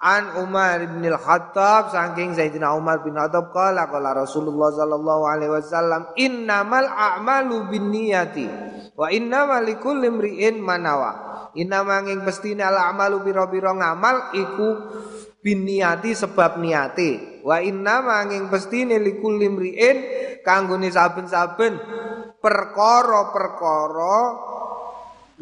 [0.04, 6.12] an Umar bin Al-Khattab saking Sayyidina Umar bin Khattab qala qala Rasulullah sallallahu alaihi wasallam
[6.20, 8.46] innamal a'malu binniyati
[9.00, 11.24] wa innamal likulli imri'in manawa.
[11.56, 14.68] Innamal ing pestine al a'malu pira-pira ngamal iku
[15.42, 17.42] biniati sebab niati.
[17.46, 19.96] Wa inna manging pestine likul limriin
[20.42, 21.78] kanggone saben-saben.
[22.38, 24.18] Perkara-perkara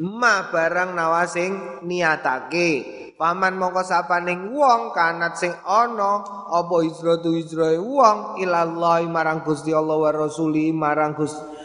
[0.01, 2.71] ma barang nawasing niatake.
[3.17, 6.21] Paman mongko sapaning wong kanat sing ana
[6.53, 8.37] apa hijratu hijrahe wong?
[8.45, 11.56] Ilallahi marang Gusti Allah wa rasuli marang Gusti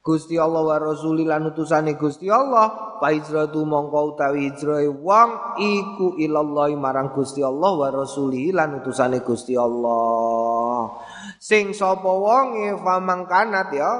[0.00, 6.16] Gusti Allah wa rasuli lan utusane Gusti Allah fa hijratu mongko utawi hijrahe wong iku
[6.16, 10.88] ilallahi marang Gusti Allah wa rasuli lan utusane Gusti Allah.
[11.36, 13.92] Sing sapa wonge famangkanat ya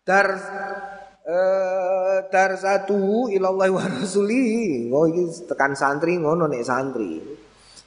[0.00, 0.32] dar
[1.28, 4.44] eh dar satu ilallahi wa rasuli.
[4.88, 5.04] Oh
[5.44, 7.31] tekan santri ngono nek santri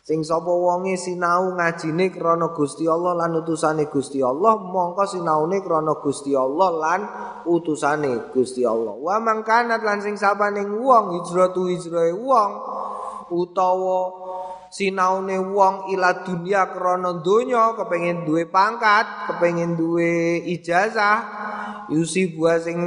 [0.06, 5.98] Sing sapa wonge sinau ngajine krana Gusti Allah lan utusane Gusti Allah, mongko sinaune krana
[5.98, 7.02] Gusti Allah lan
[7.50, 8.94] utusane Gusti Allah.
[8.94, 12.52] Wa mangkanat lan sing sabaning wong hijratu hijrahe wong
[13.34, 14.25] utawa
[14.72, 21.18] sinaune wong ila dunia krana donya kepengin duwe pangkat, kepengin duwe ijazah,
[21.92, 22.78] yusi buah sing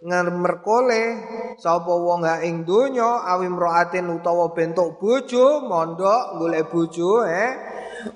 [0.00, 1.02] ngermerkole
[1.60, 7.50] sapa wong ha ing donya awi mraatin utawa bentuk bojo mondok golek bojo eh.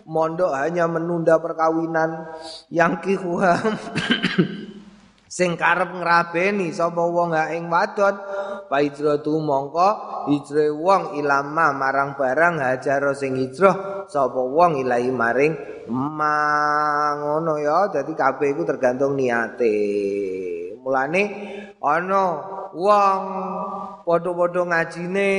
[0.08, 2.32] Mondok hanya menunda perkawinan
[2.72, 3.60] yang kihuam
[5.34, 8.14] sing karep ngrabeni sapa wong ha ing wadon
[8.70, 9.90] paijratu mongko
[10.30, 15.58] hijre wong ilama marang barang hajar sing hijrah sapa wong ilahi maring
[15.90, 19.74] mangono ya dadi kabeh iku tergantung niate.
[20.78, 21.22] Mulane
[21.82, 22.24] ana
[22.70, 23.20] wong
[24.06, 25.32] padha-padha ngajine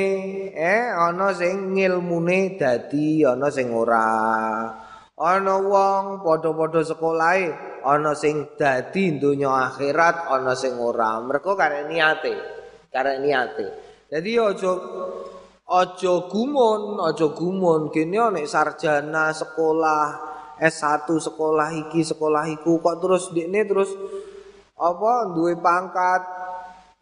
[0.51, 4.11] eh ana sing ngilmune dadi ana sing ora
[5.15, 7.55] ana wong padha-padha sekolahe
[7.87, 11.23] ana sing dadi donya akhirat ana sing ora.
[11.23, 12.33] Mergo karek niate
[12.91, 13.65] karek niate.
[14.11, 14.71] Dadi aja
[15.65, 17.91] aja gumun aja gumun.
[17.91, 23.91] Kene nek sarjana sekolah S1 sekolah iki sekolah iku kok terus dekne terus
[24.75, 26.21] apa duwe pangkat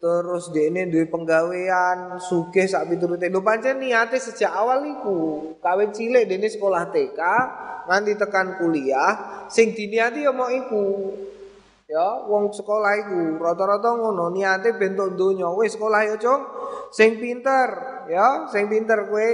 [0.04, 5.20] terus ini duwe penggawean sugih sak piturute lho pancen niate sejak awal iku
[5.64, 7.20] kawin cilik dene sekolah TK
[7.88, 10.84] nganti tekan kuliah sing diniati ya mau iku.
[11.88, 15.48] Ya wong sekolah iku rata-rata ngono niate bentuk donya.
[15.56, 16.52] Wis sekolah ya cung.
[16.92, 17.68] Sing pinter
[18.08, 19.28] ya sing pinter kowe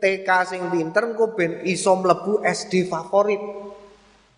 [0.00, 3.40] TK sing pinter engko ben iso mlebu SD favorit.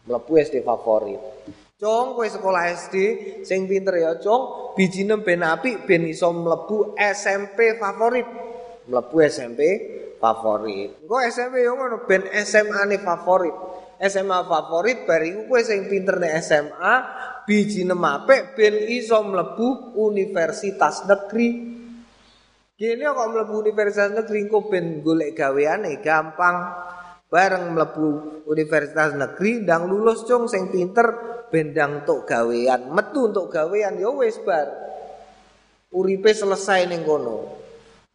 [0.07, 1.36] Mlebu SD favorit
[1.77, 2.97] Cung kowe sekolah SD
[3.45, 4.73] sing pinter ya, Cung.
[4.73, 8.25] Bijine ben apik ben iso mlebu SMP favorit.
[8.89, 9.61] Mlebu SMP
[10.17, 11.05] favorit.
[11.05, 13.53] Engko SMP yo ngono ben SMA-ne favorit.
[14.01, 16.95] SMA favorit bariku kowe sing pinter nek SMA
[17.45, 21.77] bijine apik ben iso mlebu universitas negeri.
[22.73, 26.57] Gini kok mlebu universitas negeri engko ben golek gaweane gampang.
[27.29, 28.09] Bareng mlebu
[28.49, 34.39] universitas negeri ndang lulus cung sing pinter bendang tok gawean, metu untuk gawean ya wis
[34.43, 34.69] bar.
[35.95, 37.57] Uripe selesai ning kono.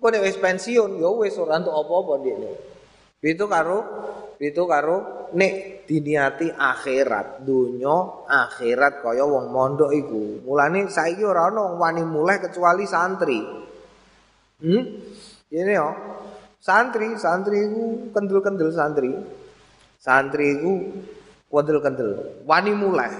[0.01, 2.51] Kok nek wis pensiun ya wis ora entuk apa-apa ndekne.
[3.21, 3.79] Itu karo
[4.41, 10.41] itu karo nek diniati akhirat, dunya akhirat kaya wong mondok iku.
[10.41, 13.39] Mulane saiki ora ana wong wani mulai kecuali santri.
[14.61, 14.83] Hmm?
[15.51, 15.89] Ini ya.
[16.61, 19.13] Santri, santri itu kendel-kendel santri.
[20.01, 20.57] Santri
[21.51, 22.09] itu kendel-kendel.
[22.47, 23.11] Wani mulai.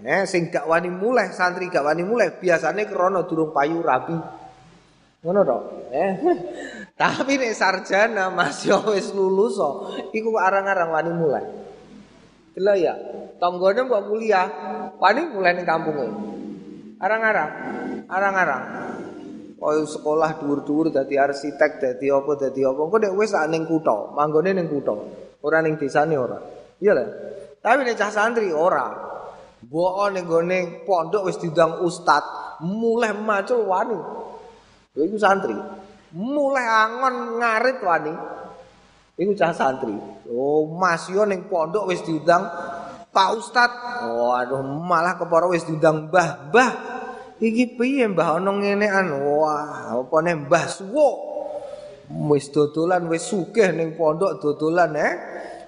[0.00, 2.32] Eh, sing gak wani mulai, santri gak wani mulai.
[2.38, 4.14] Biasanya krono durung payu rapi.
[5.26, 5.64] Ngono dong.
[5.92, 6.12] Eh.
[7.00, 11.44] Tapi nek sarjana masih wis lulus so, iku arang-arang wani mulai.
[12.52, 12.94] Delok ya,
[13.40, 14.48] tanggane mbok kuliah,
[15.00, 16.06] wani mulai ning kampunge.
[17.00, 17.50] Arang-arang,
[18.04, 18.64] arang-arang.
[19.60, 22.80] Oh sekolah dhuwur-dhuwur dadi arsitek, dadi apa, dadi apa.
[22.80, 24.96] Engko nek wis ning kutha, manggone ning kutha.
[25.40, 26.16] Ora ning desane.
[26.80, 27.08] Iya lah.
[27.60, 28.88] Tapi nek cah santri ora.
[29.60, 30.58] Mbok ning gone
[30.88, 32.24] pondok wis diundang ustad,
[32.64, 33.98] mulai macul wani.
[34.96, 35.54] Iku santri.
[36.16, 38.14] Mulai angon ngarit wani.
[39.20, 39.92] Iku cah santri.
[40.32, 42.48] Oh, Mas yo ning pondok wis diundang
[43.10, 43.70] Pak Ustad.
[44.06, 46.48] Oh, aduh malah kepara wis diundang Mbah.
[46.48, 46.70] Mbah,
[47.40, 49.16] Iki piye Mbah ana ngenean?
[49.16, 51.08] Wah, apa nek Mbah suwo?
[52.28, 55.12] Wis dodolan wis sugih ning pondok dodolan eh.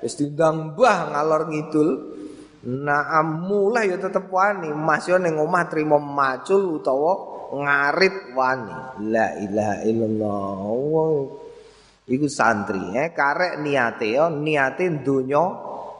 [0.02, 1.90] Wis diundang Mbah ngalor ngidul.
[2.62, 7.14] Nah, mulai ya tetep wani, Mas yo ning omah trimo macul utawa
[7.54, 8.74] ngarit wani.
[9.10, 11.06] La ilaha illallah.
[12.02, 15.42] Iku santri eh karek niate yo niate donya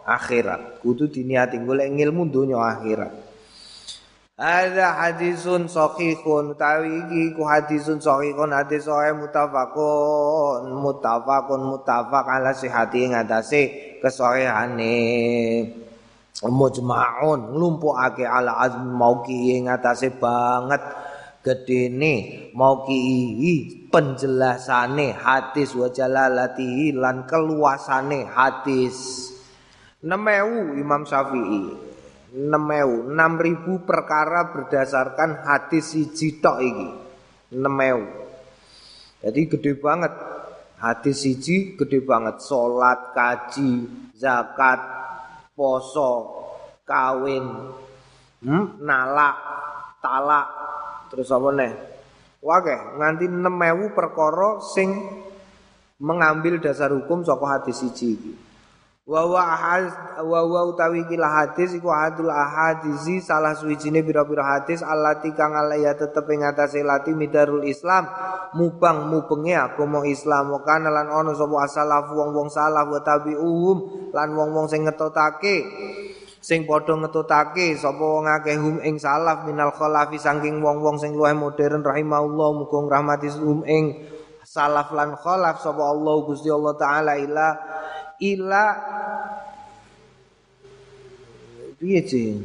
[0.03, 0.83] akhirat.
[0.83, 3.13] Kudu diniati golek ilmu donya akhirat.
[4.41, 6.57] Ada hadisun sahihun.
[6.57, 8.49] Tawi iki ku hadisun sahihun.
[8.49, 13.63] Hadis sahih mutafaqun mutafaqun mutafaq ala sihati ngatasi
[14.01, 14.97] kesahihane.
[16.41, 17.53] Mujma'un.
[17.53, 20.81] Nglumpukake ala azm mauqi ngatasi banget.
[21.45, 25.77] Gedene mauqi penjelasane hadis.
[25.77, 29.29] Wa jalalati lan keluasane hadis.
[30.01, 31.92] 6000 Imam Syafi'i
[32.33, 36.89] 6000 6000 perkara berdasarkan hadis siji tok iki.
[37.53, 38.23] 6000
[39.23, 40.13] jadi gede banget.
[40.83, 42.43] Hadis siji gede banget.
[42.43, 43.87] Salat kaji
[44.19, 44.81] zakat
[45.55, 46.43] poso
[46.83, 47.71] kawin
[48.43, 48.83] hmm?
[48.83, 49.37] nalak
[50.03, 50.49] talak
[51.13, 51.73] terus apa nih
[52.43, 54.91] Wake, nganti 6000 perkara sing
[56.03, 58.33] mengambil dasar hukum saka hadis siji iki
[59.03, 59.91] wa wa ahad
[60.23, 65.91] wa wa utawi kila hadis iku adul ahadisi salah suwijine pira-pira hadis allati kang alaya
[65.99, 68.07] tetep ing atase lati midarul Islam
[68.55, 70.55] mubang mubenge agama Islam.
[70.55, 73.77] Wa kana lan ana sapa asalaf wong-wong salaf wa tabi'uhum
[74.15, 75.67] lan wong-wong sing ngetotake
[76.39, 81.35] sing padha ngetutake sapa wong akeh hum ing salaf minal khalafi saking wong-wong sing luwih
[81.35, 83.99] modern rahimahullah muga rahmati hum ing
[84.47, 87.49] salaf lan khalaf sapa Allah Gusti Allah taala ila
[88.23, 88.67] ila.
[91.83, 92.39] Piye sih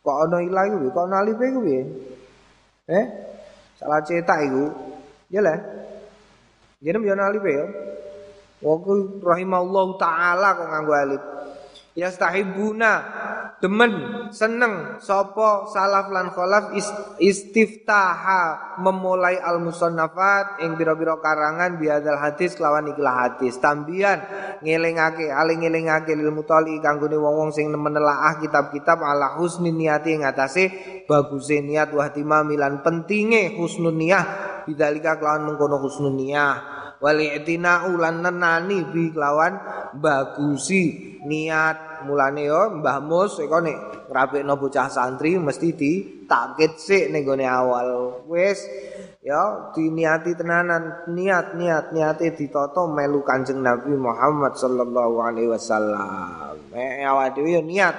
[0.00, 1.82] kok ana ila iku kok ana alif iku piye
[2.88, 3.06] eh?
[3.80, 4.64] Salah cetak iku.
[5.32, 5.56] Ya lah.
[6.84, 7.64] Jeneng yo ana alif ya
[8.60, 8.76] wa
[9.24, 11.22] rahimahullahu taala kok nganggo alif.
[11.96, 12.92] Yastahibuna
[13.60, 13.92] demen
[14.32, 16.72] seneng sapa salaf lan khalaf
[17.20, 23.60] istiftaha memulai al musannafat ing biro-biro karangan biadal hadis kelawan ikilah hadis.
[23.60, 24.24] Tambian
[24.64, 30.72] ngelingake aling ngelingake lil mutali kanggone wong-wong sing menelaah kitab-kitab ala husni niati ing atase
[31.04, 32.08] baguse niat wa
[32.40, 34.24] milan pentinge husnun niyah.
[34.64, 36.80] Bidzalika kelawan mengkono husnun niyah.
[37.00, 39.56] Wali etina ulan nenani bi kelawan
[39.96, 45.92] bagusi niat mulane yo Mbah Mus eko nek ngrapikno bocah santri mesti di
[46.76, 48.22] sik ning gone awal.
[48.30, 48.62] Wis
[49.20, 56.56] ya diniati tenanan niat niat niate ditata melu Kanjeng Nabi Muhammad sallallahu alaihi wasallam.
[56.76, 57.96] Eh awak dhewe niat.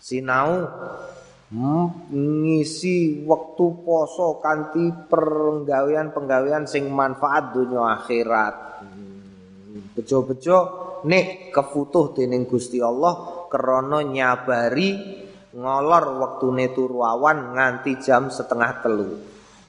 [0.00, 0.70] Sinau
[2.10, 8.54] ngisi waktu poso kanthi penggawean-penggawean sing manfaat dunia akhirat.
[9.94, 14.90] Bejo-bejo nek kefutuh dening Gusti Allah krana nyabari
[15.52, 19.10] ngolor waktune turu awan nganti jam setengah telu.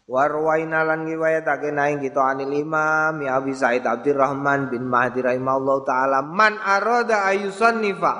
[0.08, 6.24] Warwaina lan riwayatake naing kita anil Imam ya Abi Said Abdurrahman bin Mahdi rahimahullah taala
[6.24, 8.14] man arada ayusannifa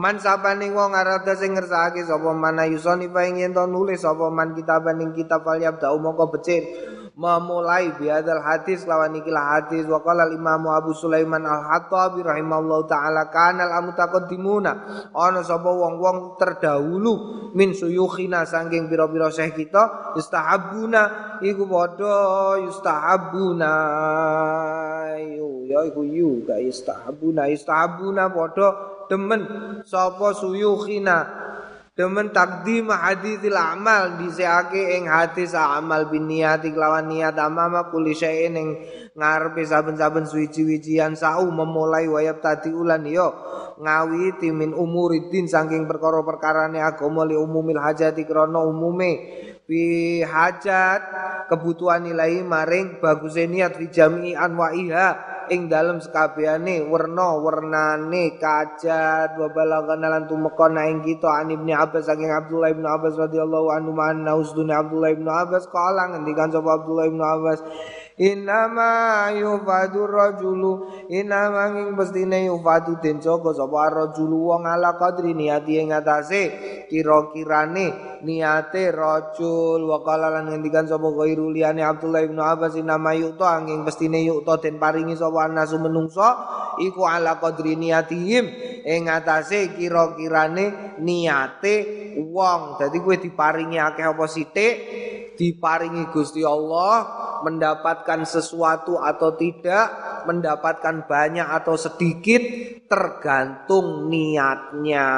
[0.00, 4.56] man sapane wong arada sing ngersakake sapa man yusoni fa ing yen nulis sapa man
[4.56, 6.64] kitaban ing kitab fal yabda mongko becik
[7.14, 9.86] memulai biadal hadis lawan ikilah hadis.
[9.86, 14.72] Wa qala Imam Abu Sulaiman Al-Hattabi rahimahullahu taala kanal amutaqaddimuna.
[15.14, 17.14] Ana sapa wong-wong terdahulu
[17.54, 23.72] min suyukhina saking pira-pira syekh kita istahabuna iku padha istahabuna
[25.70, 28.68] ya iku yu ga istahabuna istahabuna padha
[29.06, 29.42] demen
[29.86, 31.43] sapa suyukhina
[31.94, 38.58] Demen takdim hadithil amal diseake ing hadis amal bin niat lawan niat amama kuli syai'in
[38.58, 38.68] ing
[39.14, 43.30] ngarepe saben-saben suwi-wijian sau memulai wayap tadi ulan yo.
[44.42, 49.12] Timin umuridin saking perkara-perkarane agama li umumil hajati krana umume.
[49.62, 51.02] Bi hajat
[51.46, 59.48] kebutuhan nilai maring bagus niat fi jami'i anwa'iha ing dalem sekabehane werna wernane kajat wa
[59.50, 64.24] balagana lan tumeka ing kita an Ibnu Abbas saking Abdullah Ibnu Abbas radhiyallahu anhu man
[64.24, 67.58] nausdune Abdullah Ibnu Abbas kala ngendikan sapa Abdullah Ibnu Abbas
[68.14, 70.86] Inama yufadu rajulu.
[71.10, 76.42] Inama nging pestine yufadu den joko sapa rajulu wong ala qadri niati ing atase.
[76.86, 79.82] Kira-kirane niate rajul.
[79.90, 84.62] Wa qala lan ngendikan sapa ghairu liyane Abdullah ibnu Abbas inama yuto angin pestine yuto
[84.62, 86.30] den paringi sapa nasu menungso
[86.78, 88.46] iku ala qadri niatihim
[88.86, 91.74] ing atase kira-kirane niate
[92.22, 92.78] wong.
[92.78, 94.74] Dadi kowe diparingi akeh apa sithik?
[95.34, 97.26] Diparingi Gusti Allah
[98.04, 99.88] mendapatkan sesuatu atau tidak,
[100.28, 102.44] mendapatkan banyak atau sedikit
[102.84, 105.08] tergantung niatnya.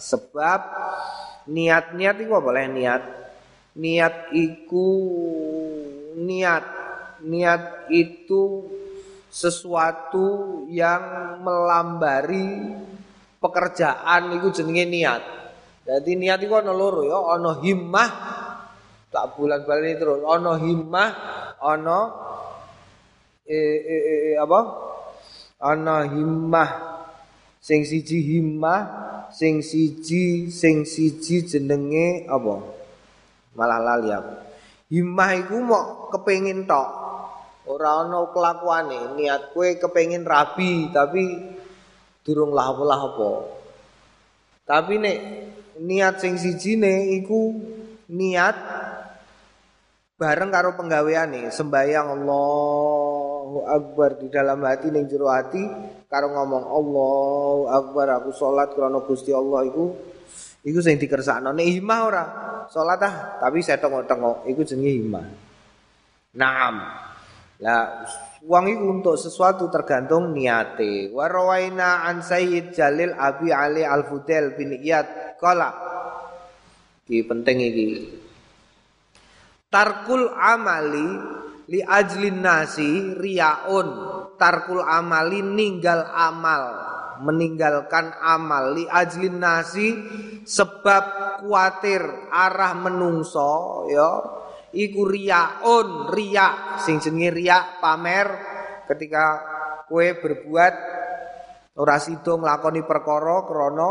[0.00, 0.60] Sebab
[1.52, 3.02] niat-niat itu boleh niat?
[3.76, 4.88] Niat itu
[6.16, 6.64] niat.
[7.28, 8.64] Niat itu
[9.28, 12.72] sesuatu yang melambari
[13.36, 15.22] pekerjaan itu jenenge niat.
[15.84, 18.08] Jadi niat itu ana loro ya, ana himmah
[19.18, 20.22] tak bulan balik terus.
[20.22, 21.10] Ono himmah
[21.66, 22.00] ono
[23.42, 24.60] e, e, e, e, apa?
[25.74, 26.70] Ono himmah.
[27.58, 28.80] Sing siji himmah
[29.34, 32.62] sing siji sing siji jenenge apa?
[33.58, 34.34] Malah lali aku.
[34.94, 36.88] Himmah iku mau kepengin tok.
[37.66, 39.18] Ora ono kelakuane.
[39.18, 41.26] Niat kue kepengin rabi tapi
[42.22, 43.30] durung lah apa?
[44.62, 45.18] Tapi nek
[45.82, 46.38] niat sing
[46.78, 47.58] ne iku
[48.08, 48.56] niat
[50.18, 55.62] bareng karo penggaweane sembayang Allahu Akbar di dalam hati ning jero hati
[56.10, 59.94] karo ngomong Allahu Akbar aku salat krana Gusti Allah iku
[60.66, 61.54] iku sing dikersakno.
[61.54, 62.24] Nek himah ora?
[62.66, 65.26] Salat ah tapi saya tengok-tengok iku jenenge himah
[66.34, 66.74] Naam.
[67.62, 68.02] Lah
[68.42, 71.14] uang itu untuk sesuatu tergantung niate.
[71.14, 75.70] Wa rawaina an Sayyid Jalil Abi Ali Al-Fudail bin Iyad kala
[77.06, 77.86] iki penting iki
[79.68, 81.08] Tarkul amali
[81.68, 83.88] li ajlin nasi riaun.
[84.40, 86.64] Tarkul amali ninggal amal,
[87.20, 88.72] meninggalkan amal.
[88.72, 89.92] Li ajlin nasi
[90.48, 91.04] sebab
[91.44, 92.00] kuatir
[92.32, 94.10] arah menungso ya.
[94.72, 98.28] Iku riaun, ria sing jenenge ria pamer.
[98.88, 99.24] Ketika
[99.84, 100.74] kue berbuat
[101.76, 103.90] ora sida nglakoni perkara krana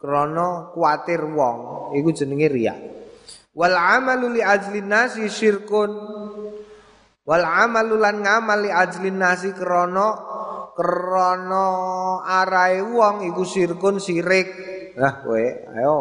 [0.00, 1.92] krana kuatir wong.
[1.92, 2.96] Iku jenenge riak
[3.56, 5.90] wal amalu li ajlin nasi syirkun.
[7.26, 10.14] Wal amalu lan ngamal li ajlin nasi krana
[10.76, 11.66] krana
[12.22, 14.46] arae wong iku syirkun sirik.
[15.00, 15.40] Lah kowe
[15.72, 15.98] ayo.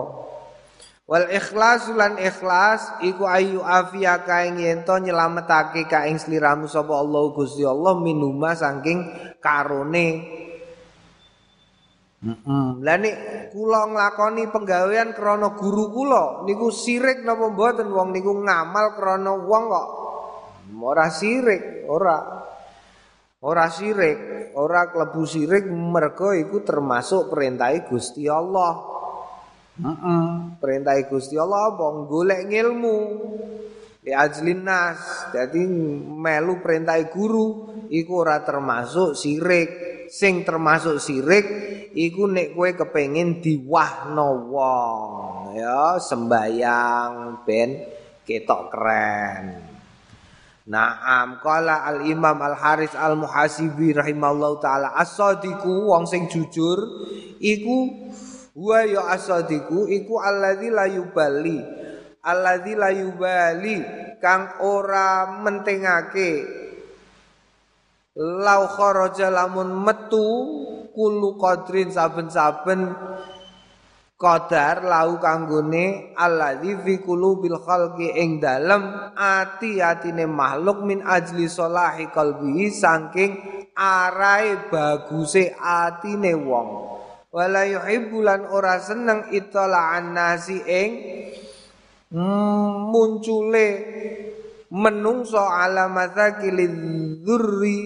[1.06, 7.62] Wal ikhlas lan ikhlas iku ayu afia kaing yen nyelametake kaing sliramu sapa Allah Gusti
[7.62, 9.06] Allah minuma saking
[9.38, 10.44] karone.
[12.26, 13.16] Lah nek
[13.54, 19.64] kula nglakoni penggawean krana guru kula niku sirik napa mboten wong niku ngamal krana wong
[19.70, 19.88] kok.
[20.82, 22.18] Ora sirik, ora.
[23.46, 24.18] Ora sirik,
[24.58, 28.74] ora klebu sirik mergo iku termasuk perintah Gusti Allah.
[29.76, 30.26] Heeh.
[30.58, 32.98] Perintah Gusti Allah apa golek ngilmu.
[34.02, 35.30] Ya ajlin nas.
[35.30, 35.62] Jadi
[36.10, 39.95] melu perintah guru iku ora termasuk sirik.
[40.12, 41.46] Sing termasuk sirik
[41.94, 45.56] iku nek kowe kepengin diwahno wong.
[45.56, 47.70] Ya sembayang ben
[48.26, 49.46] ketok keren.
[50.66, 56.82] Naam qala al Imam Al Haris Al Muhasibi rahimallahu taala as-sadiqu wong sing jujur
[57.38, 58.10] iku
[58.58, 61.62] wa ya as-sadiqu iku alladzi la yubali
[62.26, 63.78] alladzi la yubali
[64.18, 66.65] kang ora mentingake
[68.16, 70.24] lau kharaja lamun metu
[70.96, 72.96] kullu qadrin saben-saben
[74.16, 82.72] qadar lau kanggone alladzi fi qulubil khalqi ing dalem ati-atine makhluk min ajli solahi qalbihi
[82.72, 83.32] saking
[83.76, 86.96] arai baguse atine wong.
[87.36, 90.90] Wala yuhibbulan ora seneng itala'an nasi ing
[92.96, 93.68] muncule
[94.76, 97.80] menungso alamata dzurri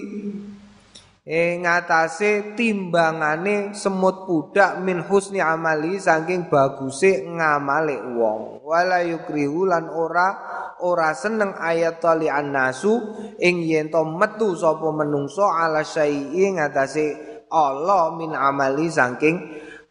[1.30, 8.66] ing atase timbangane semut pudak min husni amali saking baguse ngamale wong.
[8.66, 10.34] Wala yukrihu lan ora
[10.82, 12.98] ora seneng ayat tali nasu
[13.38, 17.06] ing yen to metu sapa menungso ala syai'i ngatasé
[17.46, 19.38] Allah min amali saking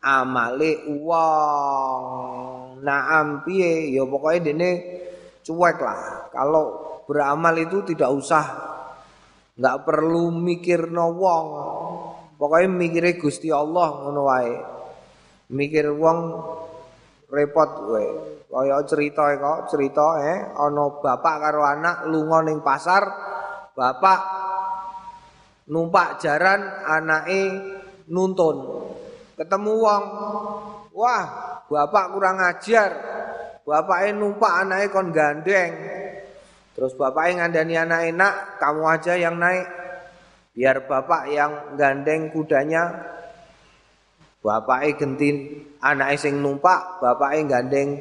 [0.03, 2.03] amale wong.
[2.83, 3.95] Naam piye?
[3.95, 4.71] Ya pokoke dene
[5.49, 6.29] cuek lah.
[6.29, 6.65] Kalau
[7.09, 8.45] beramal itu tidak usah
[9.57, 11.09] nggak perlu mikir no
[12.37, 14.55] pokoknya mikirnya gusti Allah ngono wae.
[15.49, 16.19] Mikir wong
[17.33, 18.05] repot gue
[18.49, 23.05] kaya cerita kok cerita eh ono bapak karo anak lunga ning pasar
[23.73, 24.21] bapak
[25.69, 27.41] numpak jaran anake
[28.09, 28.57] nuntun.
[29.37, 30.03] Ketemu wong
[30.93, 31.25] wah
[31.69, 32.91] bapak kurang ajar
[33.69, 35.99] bapaknya numpak anake kon gandeng
[36.79, 39.67] Terus bapak yang ngandani anak enak, kamu aja yang naik.
[40.55, 42.87] Biar bapak yang gandeng kudanya,
[44.39, 47.99] bapak gentin anak sing numpak, bapak gandeng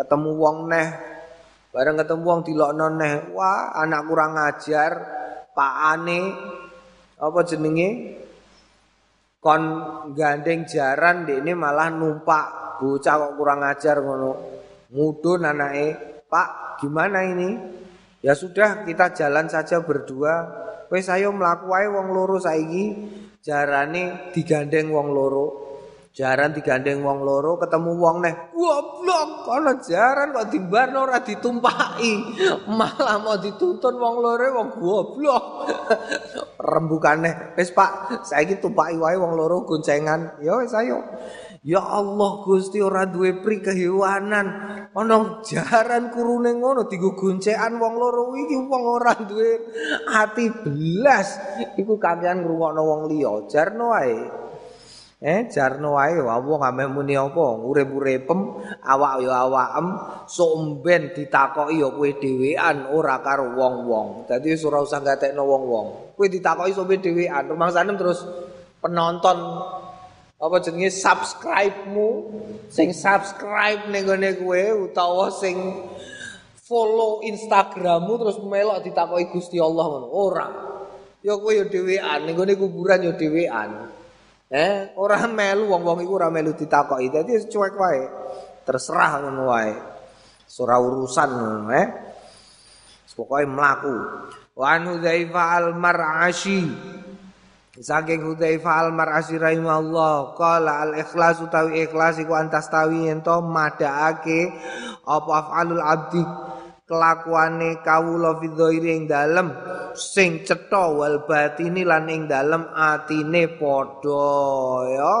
[0.00, 0.88] ketemu wong neh.
[1.76, 4.92] Bareng ketemu wong dilokno neh, wah anak kurang ajar,
[5.52, 6.20] pak ane,
[7.20, 8.16] apa jenenge?
[9.44, 9.62] Kon
[10.16, 14.32] gandeng jaran ini malah numpak bocah kok kurang ajar ngono.
[14.94, 17.58] Mudun anake, Pak, gimana ini?
[18.22, 20.46] Ya sudah kita jalan saja berdua.
[20.86, 22.94] Wes ayo mlaku wae wong loro saiki.
[23.42, 25.46] Jarane digandeng wong loro.
[26.16, 28.34] Jaran digandeng wong loro ketemu wong neh.
[28.54, 32.40] Goblok, kono jaran kok dimbarno ora ditumpaki.
[32.72, 35.44] Malah mau dituntun wong loro wong goblok.
[36.72, 37.52] Rembukane.
[37.58, 40.40] Wes Pak, saiki tumpaki wae wong loro goncengan.
[40.40, 41.04] Ya wes ayo.
[41.66, 44.46] Ya Allah Gusti ora duwe pri kehewanan.
[44.94, 49.74] Ana jaran kurune ngono digo goncekan wong loro iki wong ora duwe
[50.06, 51.34] ati belas.
[51.74, 53.50] Iku kakean ngrungokno wong liya.
[53.50, 54.14] Jarno wae.
[55.18, 57.58] Eh jarno wae wong ame muni apa?
[57.58, 58.40] Urip-uripem
[58.86, 59.86] awak ya awakem
[60.30, 64.30] somben ditakoki ya kowe dhewean ora karo wong-wong.
[64.30, 66.14] Dadi ora usah gatekno wong-wong.
[66.14, 67.50] Kowe ditakoki somben dhewean.
[67.50, 68.22] Rumangsane terus
[68.78, 69.38] penonton
[70.36, 72.08] apa jenenge subscribe-mu?
[72.68, 75.56] Sing subscribe ning gone kowe utawa sing
[76.60, 80.08] follow Instagrammu terus melok ditakoki Gusti Allah ngono.
[80.12, 80.48] Ora.
[81.24, 83.96] Ya kowe ya dhewean ning gone kuburan ya dhewean
[84.46, 87.08] eh ora melu wong-wong iku ora melu ditakoki.
[87.08, 88.02] Dadi cuek wae.
[88.66, 89.72] Terserah ngono wae.
[90.46, 91.30] Urusan
[91.72, 91.86] eh.
[93.16, 93.96] Pokoke mlaku.
[94.52, 96.60] Wa anu al-mar'ashi
[97.76, 104.48] Saking Hudzaifah al-Mar'asi rahimahullah qala al-ikhlas utawi ikhlas iku antas tawi ento madhaake
[105.04, 106.24] apa afalul abdi
[106.88, 109.52] kelakuane kawula fi dhairi ing dalem
[109.92, 114.32] sing cetha wal batini lan ing dalem atine padha
[114.88, 115.16] ya.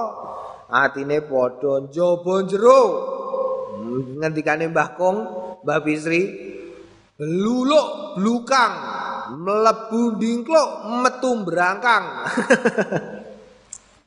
[0.72, 2.82] Atine padha njaba jero.
[4.16, 5.18] Ngendikane Mbah Kong
[5.60, 6.24] Mbah Bisri
[7.20, 8.72] beluluk blukang
[9.34, 10.70] mlebu dingkluk
[11.02, 12.06] metu brangkang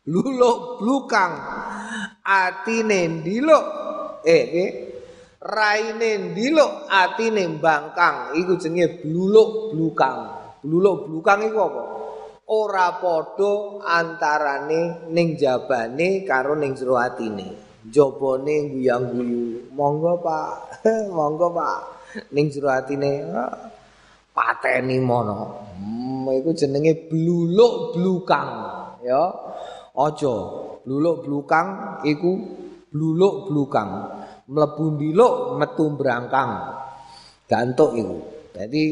[0.10, 1.34] luluk blukang.
[2.26, 3.66] Atine ndiluk.
[4.26, 4.72] Eh eh
[5.40, 10.20] raine ndiluk atine bangkang iku jenenge bluluk blukang.
[10.60, 11.84] Bluluk blukang iku apa?
[12.50, 13.54] Ora padha
[13.86, 17.70] antarane ning jabane karo ning jero atine.
[17.86, 20.84] Jabane guyang-guyu monggo Pak.
[21.18, 21.80] Monggo Pak.
[22.34, 23.24] Ning jero atine
[24.40, 25.68] pateni mono.
[25.76, 28.50] Hmm, iku jenenge bluluk blukang,
[29.04, 29.24] ya.
[30.00, 30.36] Aja
[30.88, 32.32] bluluk blukang iku
[32.88, 33.90] bluluk blukang.
[34.48, 36.52] Mlebu ndiluk metu brangkang.
[37.52, 38.18] Gantuk iku.
[38.56, 38.84] Jadi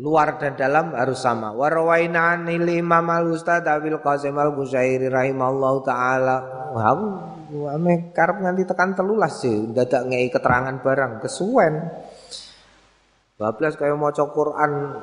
[0.00, 1.52] luar dan dalam harus sama.
[1.52, 6.36] Warwaina anil Imam Al Ustaz Abil Qasim Al Busairi rahimallahu taala.
[6.72, 7.00] Wow,
[7.76, 11.74] ame karep nganti tekan telulas sih, dadak ngei keterangan barang kesuwen.
[13.42, 15.02] Bablas kaya maca Quran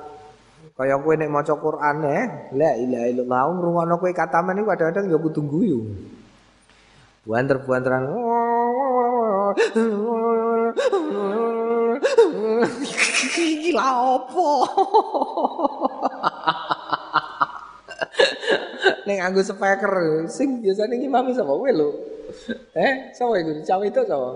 [0.80, 5.20] kaya kowe nek maca Quran eh la ilaha illallah ngrungokno kowe kataman iku kadang-kadang ya
[5.20, 5.80] kudu guyu.
[7.28, 8.08] Buanter-buanteran
[13.60, 14.50] Gila opo?
[19.04, 19.94] ning nganggo speaker.
[20.32, 22.19] Sing biasane ngimami sapa kowe lho.
[22.80, 23.52] Eh, sapa iku?
[23.66, 24.30] Cawe itu sapa?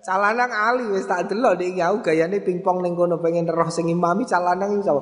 [0.00, 4.24] Calanang ali wis tak delok nek aku gayane pingpong ning kono pengen roh sing imami
[4.24, 5.00] calanang iku sapa?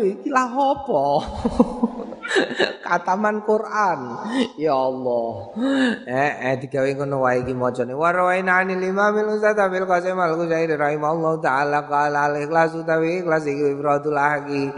[0.00, 1.04] Iki lah apa?
[2.90, 4.00] Kataman Quran.
[4.58, 5.54] Ya Allah.
[6.10, 7.94] Eh eh digawe ngono wae iki macane.
[7.94, 12.74] Wa rawaina anil imam bil ustaz bil qasim al Ghazali rahimallahu taala qala al ikhlas
[12.74, 14.74] utawi ikhlas iki ifradul haqi.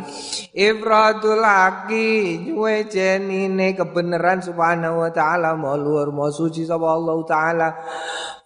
[0.52, 2.52] Ifradul haqi
[2.92, 7.68] jenine kebenaran subhanahu wa taala mau luar mau suci sapa Allah taala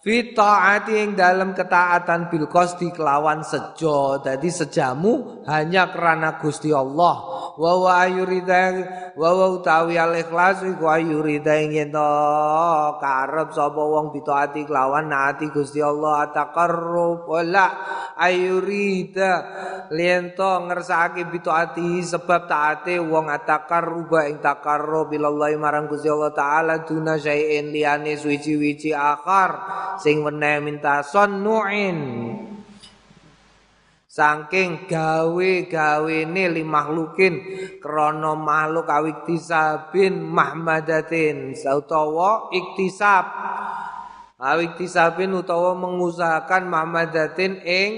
[0.07, 4.23] fi taati ing dalam ketaatan bil qasdi kelawan sejo.
[4.23, 7.43] Dadi sejamu hanya karena Gusti Allah.
[7.59, 8.71] Wa wa ayurida
[9.19, 12.11] wa wa utawi al ikhlas iku ayurida ing to
[13.03, 16.31] karep sapa wong bitaati kelawan naati Gusti Allah.
[16.31, 17.67] Taqarrub wala
[18.15, 19.31] ayurida.
[19.91, 27.19] Liento ngersake bitaati sebab taate wong ataqarruba ing taqarrub billahi marang Gusti Allah taala duna
[27.19, 29.51] syai'in liyane suci-wici akhar
[30.01, 31.97] sing weneh minta sonnuin.
[34.07, 37.37] Saking gawe-gawene li makhlukin
[37.77, 43.29] krana makhluk awiktisabin mahmadatin sautawa iktisab.
[44.41, 47.91] Awiktisabin utawa mengusahakan mahmadatin ing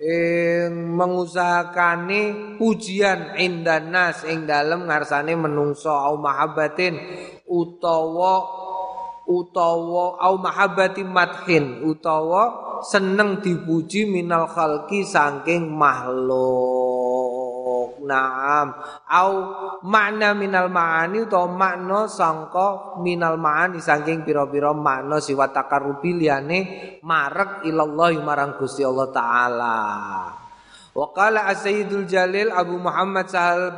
[0.00, 6.96] ing mengusahakane pujian indanas ing dalem ngarsane menungso au mahabbatin
[7.44, 8.59] utawa
[9.30, 17.30] utawa au mahabbati madhin utawa seneng dipuji minal khalqi saking makhluk.
[18.00, 18.74] Naam.
[19.06, 19.32] Au
[19.86, 26.60] makna minal maani utawa makna sangka minal maani saking pira-pira makna siwat takarubi liyane
[27.06, 29.78] marek ilallah marang Gusti Allah taala.
[30.90, 33.70] Wa qala as-sayyidul jalil Abu Muhammad Sahal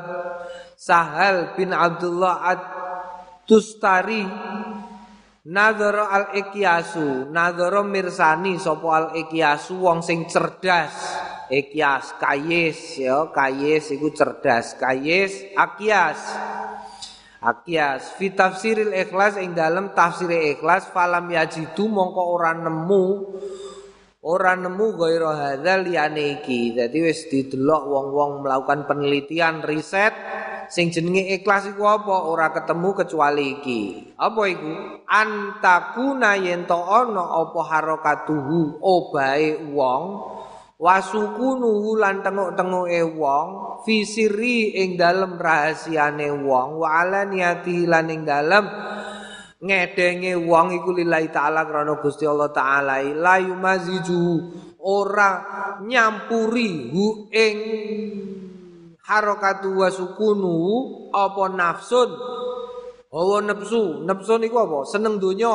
[0.73, 4.25] Sahal bin Abdullah at-Tustari
[5.43, 10.95] Nadhara al ikyasu, nadhara mirsani sapa al ikyasu wong sing cerdas.
[11.51, 16.23] Ikyas, kayis ya, kayis iku cerdas, kayis akyas.
[17.43, 23.05] Akyas fi tafsiril ikhlas ing dalem tafsir ikhlas falam yajidu mongko ora nemu
[24.23, 26.71] ora nemu gaira hadzal liyane iki.
[26.79, 30.15] Dadi wis didelok wong-wong melakukan penelitian riset
[30.73, 32.25] sing jenenge ikhlas iku apa?
[32.25, 33.83] Ora ketemu kecuali iki.
[34.17, 34.73] Apa iku?
[35.05, 40.03] Antakuna yen to ana apa harakatuhu obahe wong.
[40.81, 43.49] Wasukunu lan tenguk-tenguke wong.
[43.85, 46.81] Fisiri ing dalem rahasiane wong.
[46.81, 48.65] Wa alaniyati lan ing dalem
[49.63, 52.99] ngedenge wong iku lillahi taala krana Gusti Allah taala.
[53.05, 54.25] La yumaziju
[54.83, 55.31] ora
[55.85, 57.57] nyampuri hu ing
[59.07, 60.57] harakatu wa sukunu
[61.11, 62.11] apa nafsun?
[63.13, 64.09] Hawa nafsu.
[64.09, 64.89] Nafsu niku apa?
[64.89, 65.53] Seneng donya.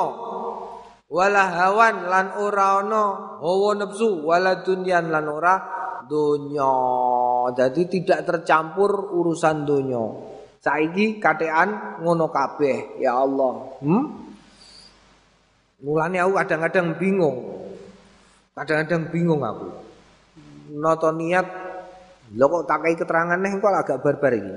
[1.08, 3.04] Wala hawan lan ora ana
[3.42, 4.22] hawa nafsu.
[4.22, 5.56] Wala dunyan lan ora
[6.06, 6.74] donya.
[7.58, 10.06] Jadi tidak tercampur urusan donya.
[10.62, 13.02] Saiki katean ngono kabeh.
[13.02, 13.74] Ya Allah.
[13.82, 14.06] Hmm?
[15.82, 17.38] Mulane aku kadang-kadang bingung.
[18.54, 19.70] Kadang-kadang bingung aku.
[20.78, 21.67] Noto niat
[22.36, 24.54] Lho kok tak kai keterangan nih kok agak barbar iki.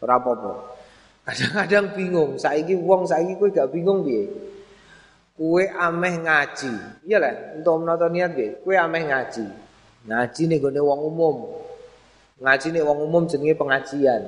[0.00, 0.52] Ora apa-apa.
[1.24, 4.28] Kadang-kadang bingung, saiki wong saiki kowe gak bingung piye?
[5.32, 7.00] Kowe ameh ngaji.
[7.08, 8.60] Iya lah, untuk menonton niat piye?
[8.60, 9.46] Kowe ameh ngaji.
[10.04, 11.36] Ngaji nih gone wong umum.
[12.44, 14.22] Ngaji nih wong umum jenenge pengajian.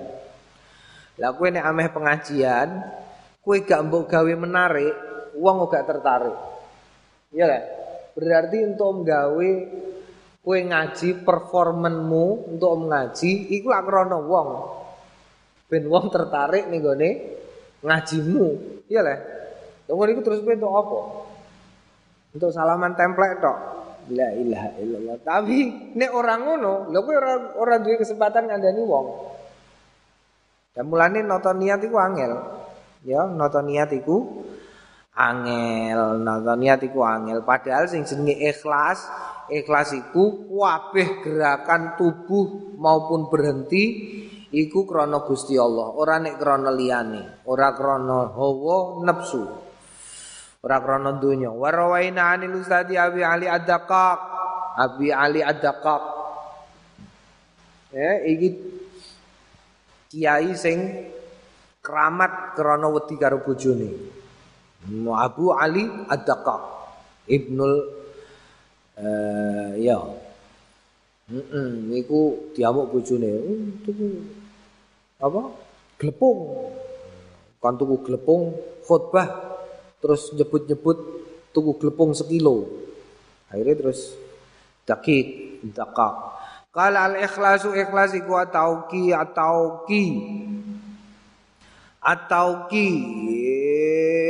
[1.20, 2.68] Lah kowe nek ameh pengajian,
[3.44, 4.96] kowe gak mbok gawe menarik,
[5.36, 6.36] wong gak tertarik.
[7.28, 7.62] Iya lah.
[8.16, 9.50] Berarti untuk gawe
[10.46, 14.48] Kue ngaji performenmu untuk mengaji iku lak wong.
[15.66, 17.10] Ben wong tertarik nih gone
[17.82, 18.46] ngajimu.
[18.86, 19.18] Iya lah.
[19.90, 20.98] Tunggu iku terus kowe untuk apa?
[22.30, 23.58] Untuk salaman template tok.
[24.14, 25.18] La ilaha illallah.
[25.18, 25.56] Tapi
[25.98, 29.06] nek orang ngono, lho kowe ora ora duwe kesempatan ngandani wong.
[30.78, 32.32] Dan mulane nonton niat iku angel.
[33.02, 34.46] Ya, nonton niat iku
[35.10, 36.22] angel.
[36.22, 37.42] Nonton niat angel.
[37.42, 39.10] Padahal sing jenenge ikhlas
[39.50, 43.84] ikhlas iku kabeh gerakan tubuh maupun berhenti
[44.52, 49.44] iku krana Gusti Allah, ora nek krana liyane, ora krana hawa nafsu.
[50.66, 51.54] Ora krana donya.
[51.54, 54.20] Wa rawaina anil ustadi Abi Ali Ad-Daqaq.
[54.74, 56.02] Abi Ali Ad-Daqaq.
[57.94, 58.48] Ya, iki
[60.10, 61.06] kiai sing
[61.78, 63.94] keramat krana wedi karo bojone.
[65.14, 66.62] Abu Ali Ad-Daqaq.
[67.30, 67.74] Ibnul
[69.00, 69.98] uh, ya
[71.26, 73.34] Heeh, niku diamuk bojone.
[73.82, 74.06] Tuku
[75.18, 75.50] apa?
[75.98, 76.70] Glepung.
[77.58, 78.54] Kan tuku glepung
[78.86, 79.58] khotbah
[79.98, 80.94] terus nyebut-nyebut
[81.50, 82.70] tuku glepung sekilo.
[83.50, 84.14] Akhirnya terus
[84.86, 86.14] dakik, dakak.
[86.70, 90.06] Kala al ikhlasu ikhlas iku atauki atauki
[91.98, 92.88] atauki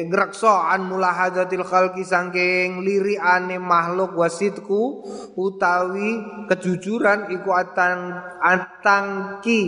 [0.07, 5.03] ngreksa an mulahadatil khalqi saking liriane makhluk wasidku
[5.35, 9.63] utawi kejujuran iku atang atangki.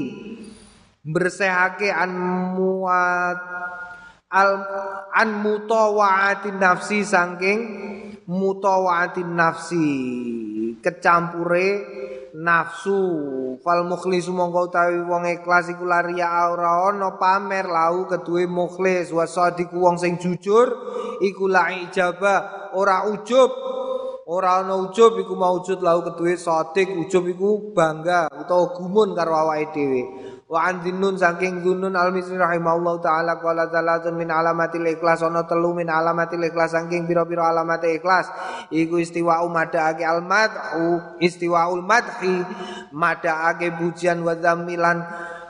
[1.08, 2.12] Bersehake an
[2.58, 3.38] muat
[4.28, 4.50] al
[5.16, 7.60] an mutawaatin nafsi saking
[8.28, 9.88] mutawaatin nafsi.
[10.78, 11.68] Kecampure
[12.34, 13.58] nafsu.
[13.64, 19.12] Fal mukhlisu mongko utawi wong ikhlas iku laria ora ana pamer lau keduwe mukhlis.
[19.12, 20.68] Wa sadiku wong sing jujur
[21.20, 22.70] iku la ijaba.
[22.74, 23.50] Ora ujub
[24.28, 29.72] ora ana ujub iku maujud lau keduwe sadik ujub iku bangga utawa gumun karo awake
[29.72, 30.02] dhewe
[30.48, 35.44] wa an dinnun saking dunun al misri rahimahullah taala qala talatun min alamatil ikhlas ana
[35.44, 38.32] telu min alamatil ikhlas saking pira-pira alamat ikhlas.
[38.72, 42.40] Iku istiwa umadake al madhu istiwaul madhi
[42.96, 45.04] madake pujian wa dzamilan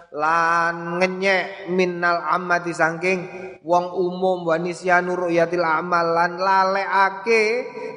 [0.09, 3.21] lan ngenyek minnal amati saking
[3.61, 6.17] wong umum wa nisyanu ru'yatil amal.
[6.17, 7.43] Lan lalekake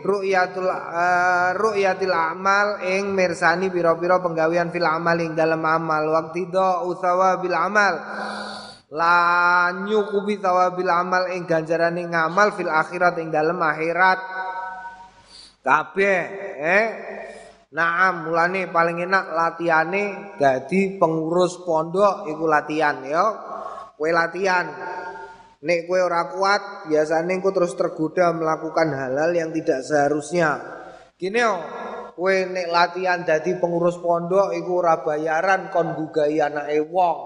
[0.03, 6.03] ru'yatul uh, ru'yatil amal ing mirsani pira-pira penggawean fil amal ing dalam amal.
[6.11, 7.95] Waqti do usawa bil amal.
[8.91, 14.19] Lan nyukupi tawabil amal ing ganjarane ngamal fil akhirat ing dalam akhirat.
[15.63, 16.21] Kabeh
[16.59, 16.87] eh
[17.71, 23.23] Naam mulane paling enak latihane dadi pengurus pondok iku latihan ya.
[23.95, 24.67] Kowe latihan.
[25.63, 30.59] Nek kowe ora kuat, biasanya kowe terus tergoda melakukan hal-hal yang tidak seharusnya.
[31.15, 31.53] Gini yo,
[32.11, 37.17] kowe nek latihan dadi pengurus pondok iku ora bayaran kon gugai anake wong.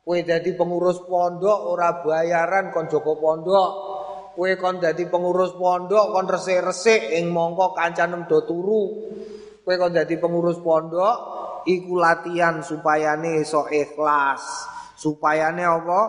[0.00, 3.70] Kowe dadi pengurus pondok ora bayaran kon joko pondok.
[4.32, 8.84] Kowe kon dadi pengurus pondok kon resik-resik ing mongko kancanem do turu.
[9.68, 11.16] Kowe kok dadi pengurus pondok
[11.68, 14.40] iku latihan supayane iso ikhlas.
[14.96, 16.00] Supayane apa?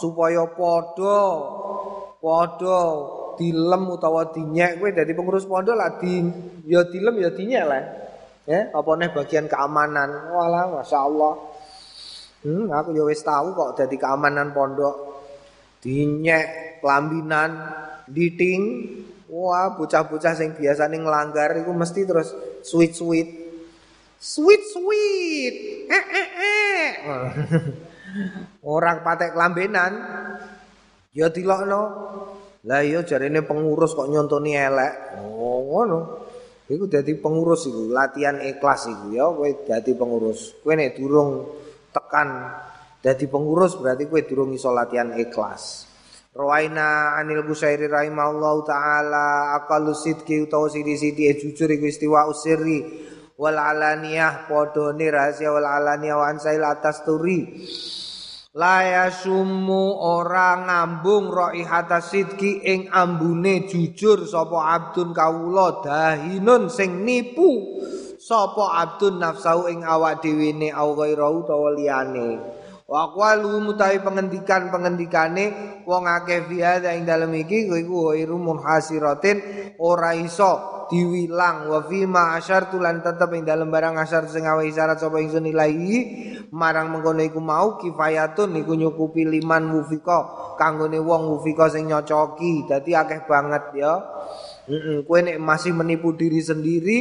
[0.00, 1.20] Supaya padha
[2.16, 2.80] padha
[3.36, 4.80] dilem utawa dinyek.
[4.80, 6.24] Kowe dadi pengurus pondok lah di
[6.64, 7.84] ya dilem ya dinyek lah.
[8.48, 10.32] Ya apa nih bagian keamanan?
[10.32, 11.34] Wala masyaallah.
[12.48, 15.20] Hmm aku ya wis tahu kok dadi keamanan pondok.
[15.84, 17.60] Dinyek kelambinan
[18.08, 18.62] diting
[19.32, 22.36] Wah, bocah-bocah sing biasane nglanggar iku mesti terus
[22.68, 23.28] sweet-sweet.
[24.20, 25.54] Sweet-sweet.
[25.88, 26.90] Eh eh eh.
[28.76, 29.92] Orang patek lambenan
[31.16, 31.82] ya dilokno.
[32.68, 35.16] Lah iya jarene pengurus kok nyontoni elek.
[35.24, 36.00] Oh, ngono.
[36.68, 40.60] Iku dadi pengurus iku, latihan ikhlas iku ya kowe dadi pengurus.
[40.60, 41.44] Kowe nek durung
[41.88, 42.52] tekan
[43.00, 45.91] dadi pengurus berarti kowe durung iso latihan ikhlas.
[46.32, 52.88] Rawaina anil Busairi rahimahullahu taala aqallu sidqi utawa sidi-sidi e jujur iku istiwa usirri
[53.36, 57.60] wal alaniyah podone rahasia wal alaniyah wa ansail atas turi.
[58.56, 67.76] La yasummu ora ngambung raihata sidqi ing ambune jujur sapa abdun kawula dahinun sing nipu
[68.16, 72.40] sapa abdun nafsau ing awak dhewe ne au ghairau utawa liyane
[72.92, 79.40] Wa qalu mutawi pengendikan pengendikane wong akeh fi hadza ing dalem iki iku ghairu munhasiratin
[79.80, 81.72] ora iso diwilang.
[81.72, 85.48] Wa fi ma asyartu lan tetep ing dalem barang asyar sing awe isyarat sapa ingsun
[86.52, 92.68] marang mengkono iku mau kifayatun iku nyukupi liman wufika kanggone wong wufika sing nyocoki.
[92.68, 94.04] Dadi akeh banget ya.
[94.68, 96.98] Heeh, kowe nek masih menipu diri sendiri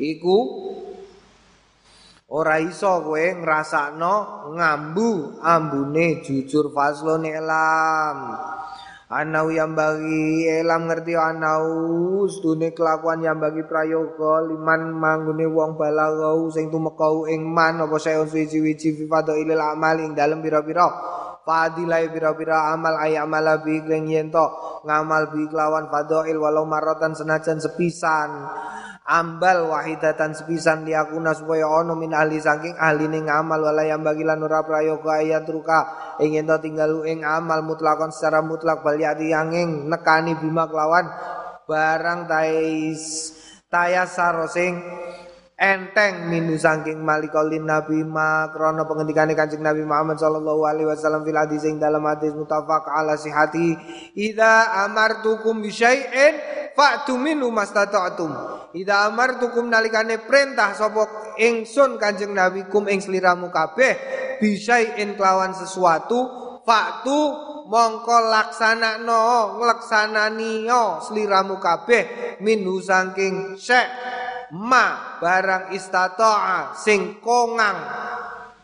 [0.00, 0.36] iku
[2.24, 4.14] Ora iso kowe ngrasakno
[4.56, 8.32] ngambu ambune jujur faslon elam.
[9.12, 16.48] Anau yang bagi elam ngerti anau stune kelakuan yang bagi prayoga liman manggune wong balagau
[16.48, 20.88] sing tumekau ing man apa sayon suci-wici fi fadailil amal ing dalem pira-pira.
[21.44, 28.48] Fadilai pira-pira amal ay amal bi yen ngamal bi kelawan fadail walau maratan senajan sepisan
[29.04, 34.40] ambal wahidatan sepisan liakuna supaya ono min ahli saking ahli ning amal wala yang bagilan
[34.40, 35.80] ora prayoga ayat ruka.
[36.24, 41.04] Ingin to tinggal ing amal mutlakon secara mutlak baliati yanging nekani bima kelawan
[41.64, 43.32] barang tais
[43.68, 44.80] tayasar sing
[45.54, 51.38] enteng minu saking malikolin nabi ma krana pengendikane Kanjeng Nabi Muhammad sallallahu alaihi wasallam fil
[51.38, 53.78] hadis sing dalam hadis mutafaq ala sihati
[54.18, 56.34] idza amartukum bi syai'in
[56.74, 58.34] fa'tu minhu mastata'tum.
[58.74, 63.94] Idza amartukum nalikane perintah sapa ingsun Kanjeng Nabi kum ing sliramu kabeh
[64.42, 66.18] bisain kelawan sesuatu
[66.66, 67.20] faktu
[67.70, 73.86] mongko laksanakno nglaksananiyo sliramu kabeh minhu saking syek
[74.54, 77.78] ma barang istata'a sing kongang.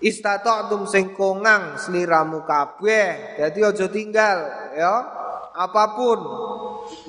[0.00, 3.36] Istata'tum sing kongang sliramu kabeh.
[3.36, 4.38] Dadi aja tinggal
[4.78, 4.94] ya.
[5.50, 6.18] Apa pun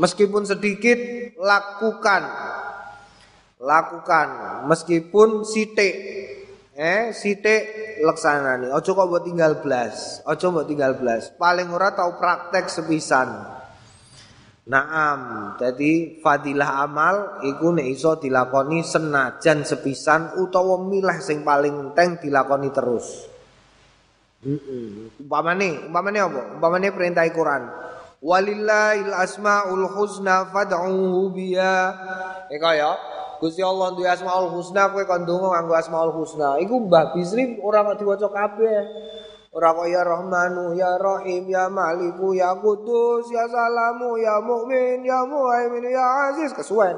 [0.01, 0.97] meskipun sedikit
[1.39, 2.25] lakukan.
[3.61, 4.27] Lakukan
[4.65, 5.93] meskipun sitik
[6.73, 7.61] eh sitik
[8.01, 13.60] laksanani ojo kok buat tinggal belas ojo buat tinggal belas paling ora tau praktek sepisan
[14.61, 22.29] Naam, jadi fadilah amal iku nek iso dilakoni senajan sepisan utawa milah sing paling penting
[22.29, 23.25] dilakoni terus.
[24.45, 25.17] Heeh.
[25.17, 26.41] Umpamane, umpamane apa?
[26.61, 27.73] Umpamane perintah Quran.
[28.21, 31.97] Walillahil asmaul husna fad'uhu biya.
[32.53, 32.93] Eka ya.
[33.41, 36.61] Gusti Allah duwe asmaul husna kowe kon ndonga nganggo asmaul husna.
[36.61, 38.81] Iku Mbah Bisri ora kok diwaca kabeh.
[39.51, 45.91] Ora ya Rahmanu, ya Rahim, ya Maliku, ya Kudus, ya Salamu, ya Mukmin, ya Muhaimin,
[45.91, 46.95] ya Aziz kesuwen.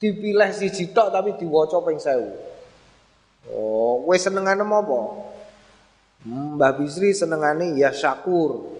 [0.00, 3.52] Dipilih siji tok tapi diwaca ping 1000.
[3.52, 4.98] Oh, kowe senengane apa?
[6.24, 8.72] Mbah Bisri senengane ya Syakur.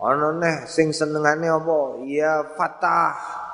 [0.00, 2.00] Ana neh sing senengane apa?
[2.08, 3.44] Ya Fatah.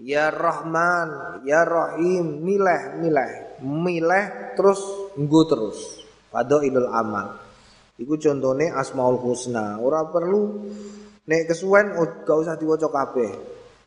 [0.00, 4.78] Ya Rahman, ya Rahim, milih, milih, milih terus
[5.18, 5.97] nggo terus.
[6.28, 7.40] Fadhailul amal.
[7.98, 9.82] Iku contone Asmaul Husna.
[9.82, 10.70] Ora perlu
[11.26, 13.30] nek kesuwen gak usah diwaca kabeh.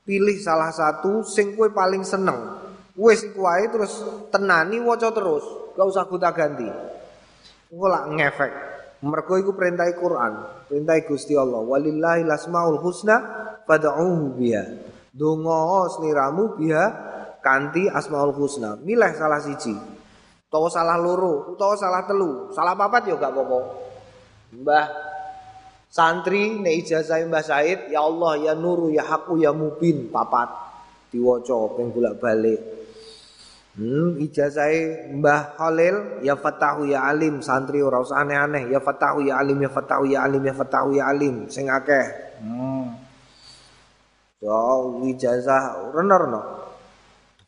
[0.02, 2.60] Pilih salah satu sing kowe paling seneng.
[2.98, 5.46] Wis iku terus tenani waca terus,
[5.78, 6.68] gak usah gonta-ganti.
[7.72, 8.54] Engko lak ngefek.
[9.02, 10.34] Mergo iku perintah Quran,
[10.70, 11.64] perintah Gusti Allah.
[11.64, 13.18] Walillahil asmaul husna
[13.66, 14.64] fad'uhu biha.
[15.10, 16.86] Donga sliramu biha
[17.40, 18.76] kanthi asmaul husna.
[18.78, 20.01] Milih salah siji.
[20.52, 23.60] Utawa salah loro, utawa salah telu, salah papat ya gak apa-apa.
[24.52, 24.86] Mbah
[25.88, 30.52] santri nek ijazah Mbah Said, ya Allah ya nuru ya haku ya mubin papat
[31.08, 32.60] diwaca ping bolak-balik.
[33.80, 34.68] Hmm, ijazah
[35.16, 39.72] Mbah Khalil ya Fatahu ya Alim santri ora usah aneh-aneh ya Fatahu ya Alim ya
[39.72, 42.36] Fatahu ya Alim ya Fatahu ya Alim sing akeh.
[42.44, 42.92] Hmm.
[44.44, 46.61] So ijazah rena-rena.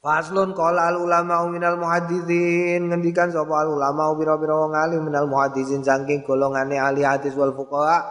[0.04, 5.80] Faslun qala al ulama minal muhadditsin ngendikan sapa al ulama pira-pira wong alim minal muhadditsin
[5.80, 8.04] saking golongane ahli hadis wal fuqaha.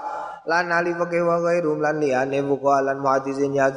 [0.49, 3.69] Lan ahli fikih wa ghairum lan liyane fuqaha lan muhadditsin ya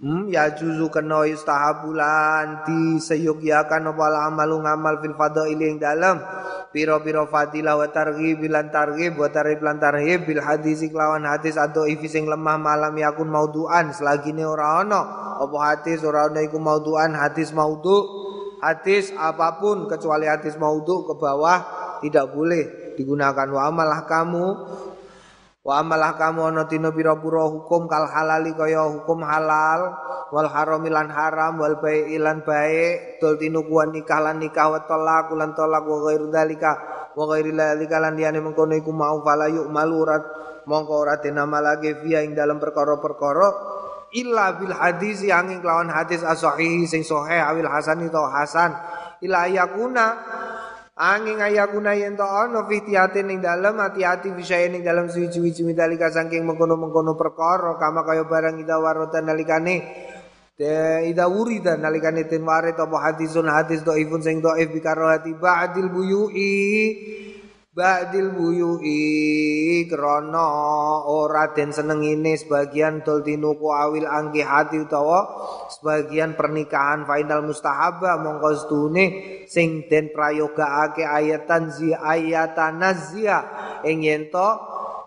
[0.00, 6.24] Hmm, ya juzu kena istahabulan di seyogyakan apa amalu ngamal fil fadaili ing dalam.
[6.72, 9.76] Piro-piro fadilah wa targhib lan targhib wa targhib lan
[10.24, 15.00] bil hadis lawan hadis atau ifi sing lemah malam yakun mauduan selagine ora ana
[15.36, 18.00] apa hadis ora ana iku mauduan hadis maudhu
[18.64, 21.60] hadis apa pun kecuali hadis maudhu ke bawah
[22.00, 23.44] tidak boleh digunakan.
[23.52, 24.46] Wa amalah kamu
[25.60, 29.92] Wa amalah kamu ana dina pira-pira hukum kal halali kaya hukum halal
[30.32, 34.80] wal haram lan haram wal bai lan baik dol tinu kuan nikah lan nikah wa
[34.88, 36.72] talak lan talak wa ghairu dalika
[37.12, 40.24] wa ghairi dalika lan liyane mengkono iku mau fala yuk malurat
[40.64, 41.20] mongko ora
[41.60, 43.48] lagi via ing dalam perkara-perkara
[44.16, 48.74] illa bil hadis yang kelawan hadis as-sahih sing sahih awil hasan itu hasan.
[49.20, 50.06] Ila yakuna
[51.00, 56.12] Angin ayakuna yen to ana fi tiatin ning dalem hati-hati bisa ning dalem suwi-suwi midalika
[56.12, 59.80] saking mengkono-mengkono perkara kama kaya barang ida warotan nalikane
[60.60, 65.88] de ida wurida nalikane tin warit apa hadisun hadis dhaifun sing dhaif bikaro hati ba'dil
[65.88, 66.52] buyui
[67.80, 70.44] Ba'dil buyu'i krana
[71.08, 75.24] ora den senengine sebagian dol tinuku awil anggi hati utawa
[75.72, 79.06] sebagian pernikahan final mustahabah mongko sedune
[79.48, 83.48] sing den prayogaake ayatan zi ayatan nazia
[83.88, 84.48] ing yen to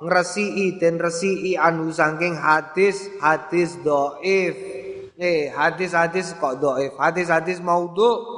[0.02, 4.58] ngresiki den resiki anu saking hadis hadis dhaif
[5.22, 8.33] eh hadis-hadis kok dhaif hadis-hadis maudhu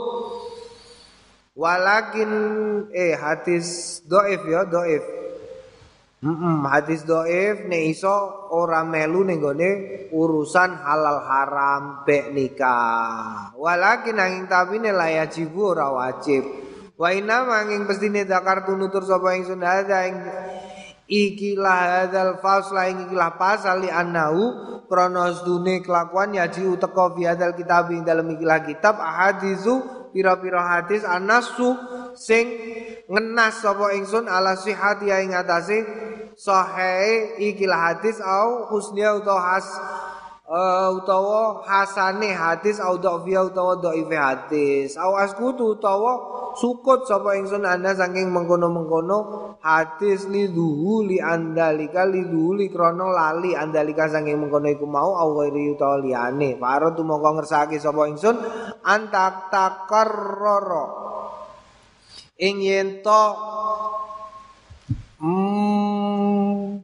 [1.56, 2.32] Walakin
[2.92, 5.08] eh hadis doif ya doif.
[6.20, 8.12] Mm -mm, hadis doif ne iso
[8.52, 9.40] ora melu ning
[10.12, 13.56] urusan halal haram be nikah.
[13.56, 16.44] Walakin angin tapi ne layajibu ora wajib.
[17.00, 20.16] Wa inna manging pestine zakar tunutur sapa ingsun hadza ing
[21.08, 24.44] ikilah hadzal fasla ing ikilah pasal li annahu
[24.92, 31.04] kronos dune kelakuan yaji uteka fi hadzal kitab ing dalam ikilah kitab ahadisu pira-pira hadis
[31.04, 31.76] anasu
[32.16, 32.48] sing
[33.12, 35.84] ngenas sapa ingsun ala sihati ing atase
[36.40, 39.68] sahih ikilah hadis au husnia utawa has
[40.50, 44.98] uh, utawa hasane hadis au dhafia utawa dhaife hadis.
[44.98, 46.12] Au askutu utawa
[46.56, 53.12] sukut sapa ingsun anda saking mengkono-mengkono hadis li duhu li andalika li duhu li krono
[53.12, 56.58] lali andalika saking mengkono iku mau au ghairi utawa liyane.
[56.62, 58.38] Faro tu mongko ngersake sapa ingsun
[58.86, 60.86] antak takarrara.
[62.36, 63.22] Ing yen to
[65.16, 65.85] Hmm,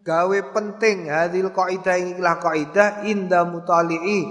[0.01, 4.21] gawe penting hadil kaidah ikilah kaidah inda mutali'i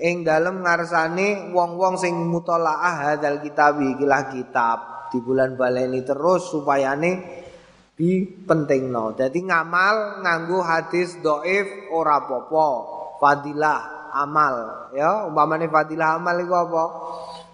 [0.00, 4.78] ing dalem ngarsane wong-wong sing mutalaah hadal kitab ikilah kitab
[5.08, 7.40] di bulan baleni terus supayane
[7.96, 9.12] dipentingno.
[9.12, 12.68] Dadi ngamal nganggo hadis doif ora apa-apa.
[13.20, 16.84] Fadilah amal ya umpamane fadilah amal iku apa?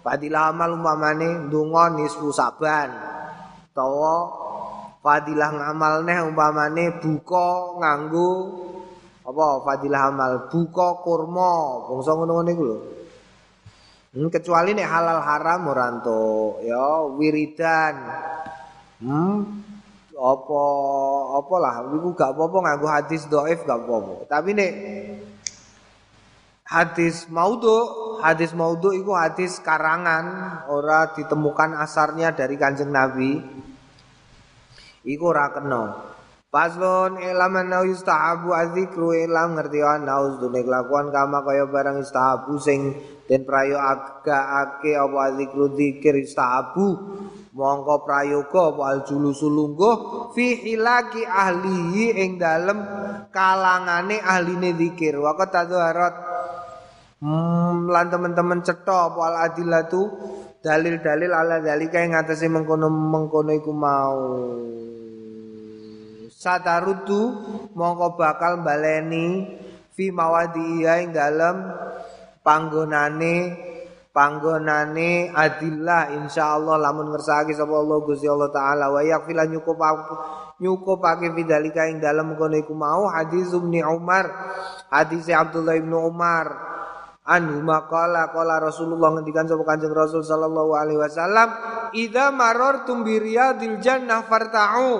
[0.07, 2.95] Fadilah amal umpamane ndonga nisfu saban.
[3.75, 4.46] Tawa
[5.03, 8.31] fadilah ngamal neh umpamane buka nganggo
[9.27, 12.65] apa fadilah amal buka kurma bangsa ngono-ngono iku
[14.15, 15.87] hmm, kecuali nek halal haram ora
[16.63, 17.95] ya wiridan.
[18.97, 19.67] Hmm
[20.17, 24.25] apa lah iku gak apa-apa nganggo hadis dhaif gak apa-apa.
[24.25, 24.71] Tapi nek
[26.65, 27.77] hadis maudhu
[28.25, 30.25] hadis maudhu iku hadis karangan
[30.67, 33.39] ora ditemukan asarnya dari kanjeng Nabi
[35.07, 35.83] iku ora kena.
[36.47, 42.95] Paslon ilam anau yustahabu azikru ilam ngerti ana usdune kelakuan kama kaya barang istahabu sing
[43.27, 47.19] den prayo aga ake apa azikru zikir istahabu
[47.51, 49.95] mongko prayoga apa aljulu sulungguh
[50.31, 52.79] fi hilaki ahlihi ing dalem
[53.35, 56.15] kalangane ahline zikir waqat tadharat
[57.19, 59.99] hmm, lan teman-teman cetha apa al adilatu
[60.63, 64.19] dalil-dalil ala dalika ing ngatasi mengkono-mengkono iku mau
[66.47, 67.35] satarutu
[67.75, 69.59] mongko bakal baleni
[69.91, 71.75] fi mawadi ing dalem
[72.39, 73.35] panggonane
[74.15, 76.79] panggonane adillah insyaallah.
[76.79, 79.77] Lamun ngersake sapa Allah Gusti Allah taala wa yakfila nyukup
[80.63, 83.11] nyukupake bidalika ing dalem kono iku mau.
[83.11, 84.25] Hadis Ibnu Umar
[84.87, 86.47] hadis Abdullah Ibnu Umar
[87.27, 91.49] anhu maqala qala Rasulullah ngendikan sapa Kanjeng Rasul sallallahu alaihi wasallam
[91.91, 94.91] idza marartum bi riyadil jannah farta'u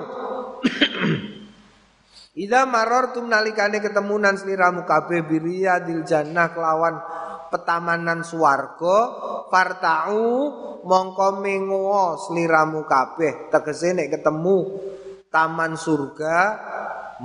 [2.38, 7.02] Ida maror tum nalikane ketemunan sliramu kabeh biria jannah kelawan
[7.50, 8.98] petamanan swarga
[9.50, 10.22] fartau
[10.86, 13.50] mongko mengo sliramu kabeh.
[13.50, 14.58] Tegese nek ketemu
[15.34, 16.38] taman surga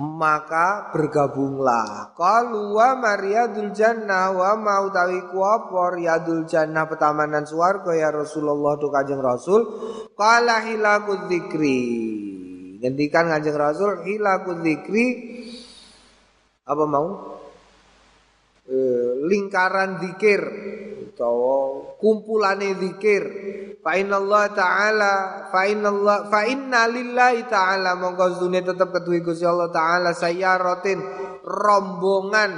[0.02, 2.18] maka bergabunglah.
[2.18, 6.50] Qalu wa mariyadul jannah wa mau tawi ku apa riyadul
[6.90, 9.62] petamanan swarga ya Rasulullah tu Kanjeng Rasul?
[10.18, 11.30] Qala hilaku
[12.84, 15.08] Ngendikan Kanjeng Rasul hilaku dzikri
[16.68, 17.40] apa mau?
[18.68, 18.76] E,
[19.24, 20.44] lingkaran zikir
[21.16, 23.24] atau kumpulane zikir.
[23.80, 25.14] Fa Allah taala
[25.48, 31.00] fa Allah fa inna lillahi taala monggo dunia tetep ketuwi Gusti Allah taala sayaratin
[31.40, 32.52] rombongan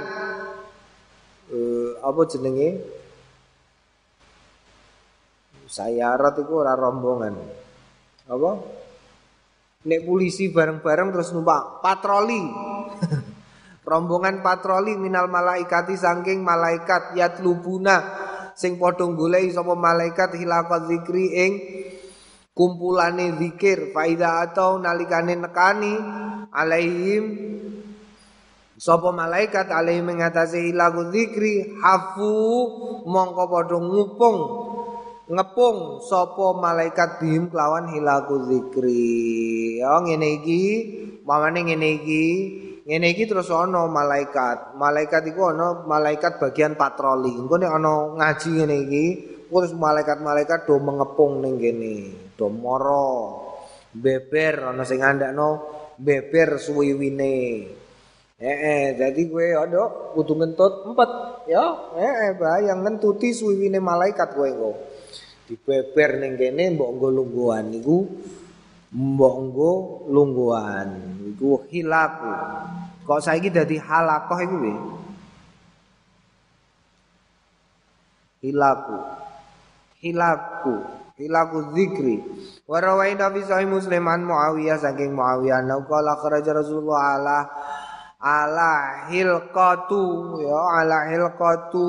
[1.54, 1.58] e,
[2.02, 2.70] apa jenenge?
[5.70, 7.34] Sayarat itu ora rombongan.
[8.26, 8.50] Apa?
[9.86, 12.42] Nek polisi bareng-bareng terus numpak patroli.
[13.90, 18.26] Rombongan patroli minal malaikati saking malaikat yatlubuna
[18.56, 21.52] sing padha goleki sapa malaikat hilaqat zikri ing
[22.56, 25.94] kumpulane zikir faida atau nalikane nekani
[26.50, 27.24] alaihim
[28.80, 32.34] sapa malaikat alaihim mengatasi hilaqat zikri hafu
[33.04, 34.38] mongko padha ngupung
[35.26, 39.82] ngepung sapa malaikat bihim kelawan hilaku zikri.
[39.82, 40.62] Ya ngene iki,
[41.26, 42.26] mamane ngene iki,
[42.86, 44.78] ngene iki terus ana malaikat.
[44.78, 47.34] Malaikat iku ana malaikat bagian patroli.
[47.34, 49.06] Engko nek ana ngaji ngene iki,
[49.50, 51.96] terus malaikat-malaikat do mengepung ning kene,
[52.38, 53.42] do moro.
[53.90, 55.48] Beber ana sing ngandakno
[55.98, 57.36] beber suwiwine.
[58.36, 64.36] Eh, eh jadi gue ada kudu ngentut empat ya eh, eh bayang ngentuti suwiwine malaikat
[64.36, 64.76] gue kok
[65.46, 68.06] dibeber ning kene mbok nggo lungguhan niku
[68.90, 69.72] mbok nggo
[70.10, 70.88] lungguhan
[71.34, 72.32] iku hilaku
[73.06, 74.76] kok saiki dadi halakoh iku piye
[78.42, 78.98] hilaku
[80.02, 80.74] hilaku
[81.16, 82.16] hilaku zikri
[82.66, 87.38] wa rawaina fi sahih musliman muawiyah saking muawiyah nau qala kharaja rasulullah ala
[88.20, 90.02] ala hilqatu.
[90.42, 91.88] Ya ala hilqatu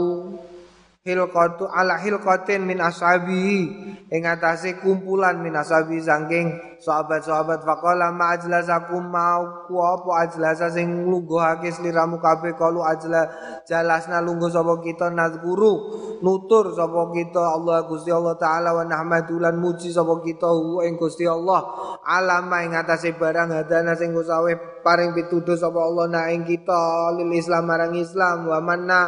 [1.07, 3.71] hilqatu ala hilqatin min ashabi
[4.11, 6.51] ing atase kumpulan min ashabi saking
[6.83, 7.63] sahabat-sahabat.
[7.63, 13.31] Faqala ma ajlasakum mau ku apa ajlasa sing lungguhake sliramu kabeh kalu ajla
[13.65, 15.73] jalasna lungguh sapa kita nazguru
[16.21, 20.51] nutur sapa kita Allah Gusti Allah taala wa nahmadulan muji sapa kita
[20.85, 21.63] ing Gusti Allah.
[22.03, 27.31] Alama ing atase barang hadana sing usawe paring pituduh sapa Allah na ing kita lil
[27.33, 29.01] Islam marang Islam wa manna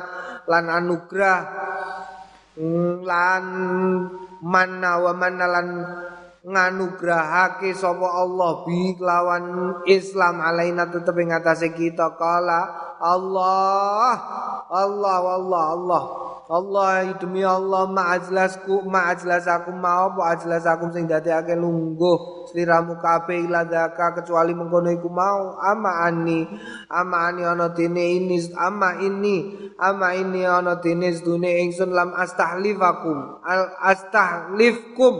[0.50, 1.42] lan anugrah.
[3.06, 3.46] Lan
[4.42, 5.68] manna wa manna lan
[6.44, 9.46] nganugrahake sapa Allah bi lawan
[9.86, 11.32] Islam alaina tetep ing
[11.78, 12.18] kita.
[12.18, 14.14] Kala Allah
[14.70, 16.04] Allah Allah Allah.
[16.50, 22.50] Allah demi Allah ma'ajlasku ma'ajlasakum mau apa ajlasakum sing dadekake lungguh.
[22.50, 25.62] Sliramu kabeh iladaka kecuali mengkono iku mau.
[25.62, 26.50] Ama ani
[26.90, 33.46] ama ani ana dene ini ama ini ama ini ana dene sedune ingsun lam astahlifakum
[33.46, 35.16] al astahlifkum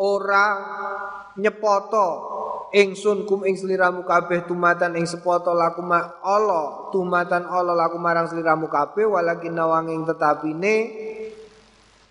[0.00, 0.46] ora
[1.36, 2.08] nyepoto
[2.72, 8.28] ingsun kum ing sliramu kabeh tumatan ing sepoto laku ma Allah tumatan Allah laku marang
[8.28, 10.76] sliramu kabeh walakin nawang ing tetapine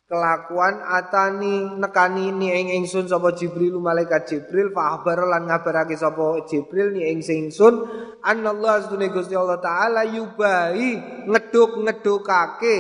[0.06, 6.46] kelakuan atani nekani ni ing ingsun sapa Jibril malaikat Jibril fa akhbar lan ngabarake sapa
[6.46, 7.82] Jibril ni ing ingsun
[8.22, 12.78] anallahu astune Gusti Allah taala yubahi ngeduk-ngedukake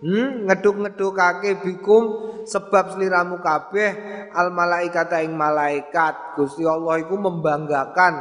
[0.00, 3.90] hmm ngeduk-ngedukake bikum sebab sliramu kabeh
[4.32, 8.14] al malaikat ing malaikat Gusti Allah iku membanggakan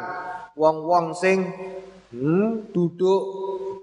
[0.59, 1.47] wong-wong sing
[2.11, 3.23] hmm, duduk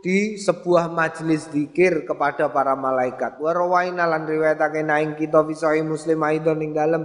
[0.04, 3.42] di sebuah majelis zikir kepada para malaikat.
[3.42, 7.02] Wa rawaina lan riwayatake naing kita fi sahih Muslim aidon ing dalem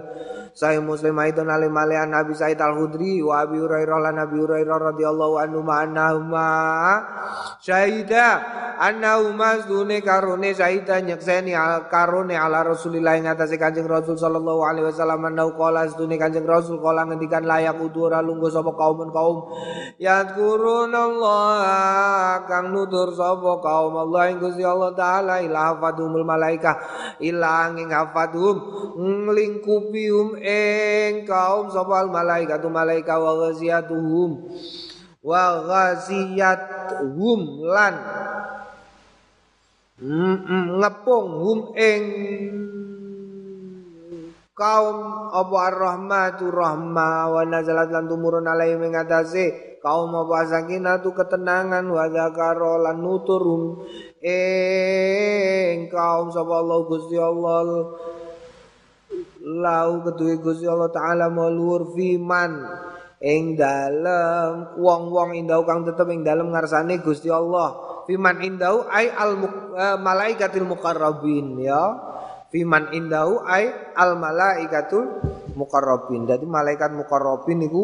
[0.51, 5.39] Sahih Muslim aidon alim alian Nabi Said Al-Khudri wa Abi Hurairah lan Nabi Hurairah radhiyallahu
[5.39, 6.51] anhu ma annahuma
[7.63, 8.43] syahida
[8.75, 11.55] annahuma dune karone syahida nyekseni
[11.87, 16.83] karone ala Rasulillah ing atase Kanjeng Rasul sallallahu alaihi wasallam annahu qala dune Kanjeng Rasul
[16.83, 19.55] kala ngendikan layak udura lungguh sapa kaum kaum
[20.03, 26.75] yadkurunallah kang nutur sapa kaum Allah ing Gusti Allah taala ila hafadumul malaikah
[27.23, 28.59] ila ing hafadum
[28.99, 34.51] nglingkupium ing kaum sapa malaikatu malaika wa ghaziyatuhum.
[35.21, 37.39] Wa ghaziyatuhum
[37.69, 37.95] lan
[40.81, 42.03] ngepung hum ing
[44.57, 44.97] kaum
[45.29, 52.89] apa ar-rahmatu rahma wa nazalat lan tumurun alaihi mengatasi kaum apa sakinatu ketenangan wa zakara
[52.89, 53.81] lan nuturun
[54.21, 57.65] ing kaum sapa Allah Gusti Allah
[59.41, 62.61] lau keduwe Gusti Allah taala maluhur fiman.
[63.21, 68.01] Ing dalem wong-wong indau kang tetep ing dalem ngarsane Gusti Allah.
[68.09, 72.01] Fiman indau ai al uh, malaikatil muqarrabin ya.
[72.49, 75.21] Fiman indau ai al malaikatul
[75.53, 76.25] muqarrabin.
[76.25, 77.83] Dadi malaikat muqarrabin niku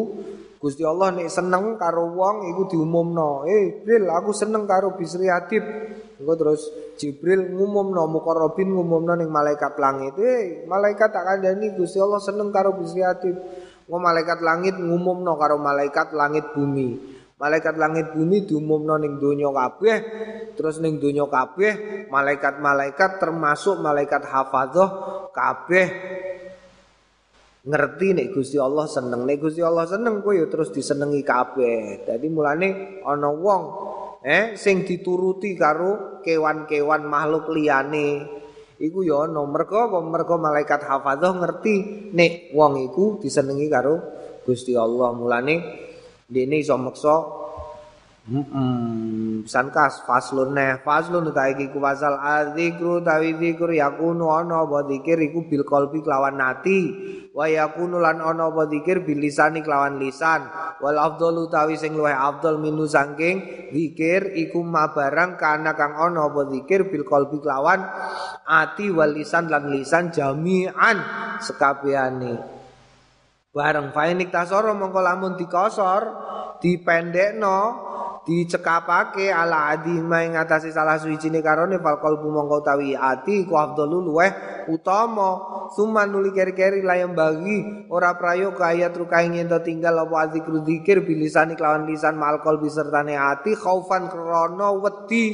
[0.58, 3.46] Gusti Allah nek seneng karo wong iku diumumno.
[3.46, 5.62] Eh Bil aku seneng karo Bisri Adib.
[6.18, 6.66] Engko terus
[6.98, 10.18] Jibril ngumumno muqarrabin ngumumno ning malaikat langit.
[10.18, 13.38] Eh malaikat tak kandhani Gusti Allah seneng karo Bisri Adib.
[13.86, 17.18] Engko malaikat langit ngumumno karo malaikat langit bumi.
[17.38, 19.96] Malaikat langit bumi diumumno ning donya kabeh,
[20.58, 24.90] terus ning donya kabeh malaikat-malaikat termasuk malaikat hafadzah
[25.30, 25.86] kabeh
[27.68, 29.28] ngerti nek Gusti Allah seneng.
[29.28, 32.08] Nek Gusti Allah seneng kowe ya terus disenengi kabeh.
[32.08, 33.62] Dadi mulane ana wong
[34.24, 38.24] eh sing dituruti karo kewan-kewan makhluk liyane.
[38.80, 39.44] Iku ya ana.
[39.44, 39.98] Mergo apa?
[40.00, 41.74] Mergo malaikat hafadzah ngerti
[42.16, 44.00] nek wong iku disenengi karo
[44.48, 45.12] Gusti Allah.
[45.12, 45.54] Mulane
[46.24, 47.38] dene iso meksa
[48.28, 54.84] Hmm, sankas faslun neh faslun ta iki ku pasal adzikru tawi zikr yakunu ana apa
[54.84, 56.92] zikir iku bil qalbi kelawan nati
[57.32, 60.44] wa yakunu lan ana apa zikir bil lisani kelawan lisan.
[60.76, 66.28] Wal afdalu tawi sing luwih afdal minu saking zikir iku ma barang kana kang ana
[66.28, 67.80] apa zikir bil qalbi kelawan
[68.44, 71.00] ati wal lisan lan lisan jami'an
[71.40, 72.60] sekabehane
[73.56, 76.02] bareng fainik tasoro mongko lamun dikosor
[76.60, 77.87] dipendekno
[78.28, 84.04] dicekapake ala adi ing ngatasi salah suwijine karone fal qalbu mongko tawi ati ku afdhalu
[84.04, 84.30] luweh
[84.68, 85.56] utama.
[85.72, 91.56] Summa nuli keri-keri layem bagi ora prayoga ayat rukaing yen tinggal apa zikru zikir bilisani
[91.56, 95.24] kelawan lisan mal qalbi sertane ati khaufan krana wedi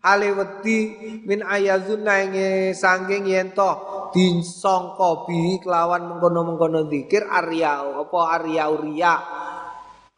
[0.00, 0.78] ale wedi
[1.24, 2.32] min ayazuna ing
[2.72, 3.72] sangking yen to
[4.12, 9.14] disangka bi kelawan mengkono-mengkono zikir arya apa arya uriya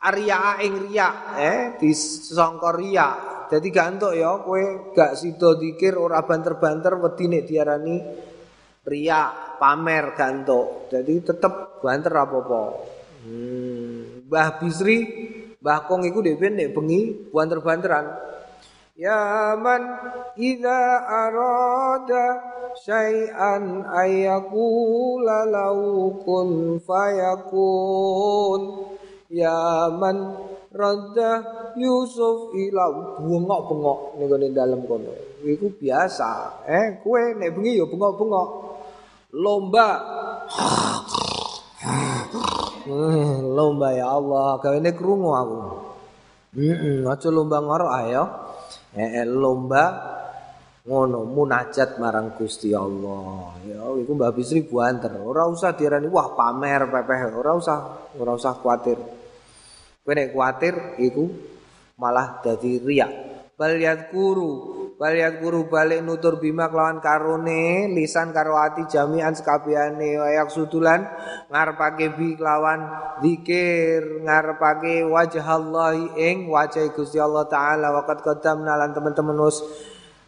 [0.00, 3.08] Arya ing riya eh disangka riya
[3.50, 7.96] Jadi gak entuk ya kowe gak sida dikir ora banter-banter wedi nek diarani
[8.86, 10.86] riak, pamer gak entuk.
[10.86, 12.62] Jadi tetep banter apa-apa.
[13.26, 14.98] Hmm, Mbah Bisri,
[15.58, 18.06] Mbah Kong iku dhewe nek bengi banter-banteran.
[18.94, 19.82] Ya man
[20.36, 22.26] idza arada
[22.86, 28.60] syai'an ayyakula lau kun fayakun
[29.30, 30.34] Ya man
[30.74, 31.30] radda
[31.78, 35.14] Yusuf ila bengok-bengok ning gone dalem kono.
[35.46, 36.62] Iku biasa.
[36.66, 38.48] Eh, kowe nek bengi ya bengok-bengok.
[39.38, 39.88] Lomba.
[42.90, 45.58] Hmm, lomba ya Allah, gawene krungu aku.
[46.58, 48.24] Heeh, aja lomba ngorok ayo.
[48.98, 49.84] Eh, lomba
[50.90, 53.54] ngono munajat marang Gusti Allah.
[53.62, 55.14] Ya iku Mbah Bisri buanter.
[55.22, 59.19] Ora usah diarani wah pamer pepeh, ora usah, ora usah kuatir.
[60.00, 61.28] Kowe nek kuatir iku
[62.00, 63.12] malah dadi riak.
[63.60, 63.76] Bal
[64.08, 64.52] guru,
[64.96, 71.04] bal guru balik nutur bima kelawan karone lisan karo ati jami'an sekabehane wayak sudulan
[71.52, 72.88] ngarepake bi kelawan
[73.20, 77.92] zikir ngarepake wajah Allah ing wajah Gusti Allah taala.
[78.00, 79.60] Waqat qadamna lan teman-teman us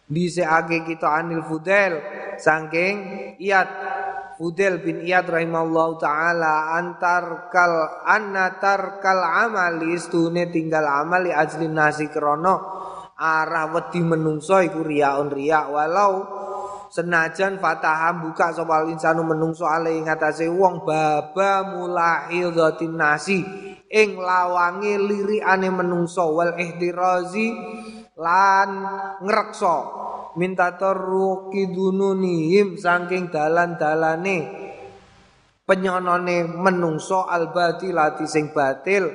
[0.05, 1.97] dhisikake kita anil fudel
[2.37, 2.95] saking
[3.41, 3.65] iyat
[4.43, 12.11] Fudel bin Iyad rahimahullah taala antar kal annatar kal amali istune tinggal amali ajli nasi
[12.11, 12.59] krono
[13.15, 16.27] arah wedi menungso iku riaun riak walau
[16.91, 20.11] senajan fataham buka sopal insanu menungso ale ing
[20.59, 23.47] wong baba mulahidhatin nasi
[23.87, 27.47] ing lawange lirikane menungso wal ihtirazi
[28.19, 28.69] lan
[29.23, 30.02] ngrekso
[30.39, 34.37] minta teruki dununihim saking dalan-dalane.
[35.63, 39.07] Penyonone menungso albatilati sing batil.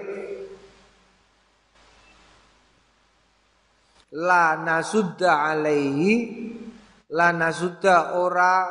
[4.17, 6.13] La nasudda alaihi
[7.13, 8.69] la nasudda ora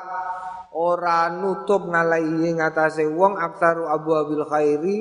[0.78, 4.98] ora nutup ngalaihi ngatasé wong aktaru abu abil khairi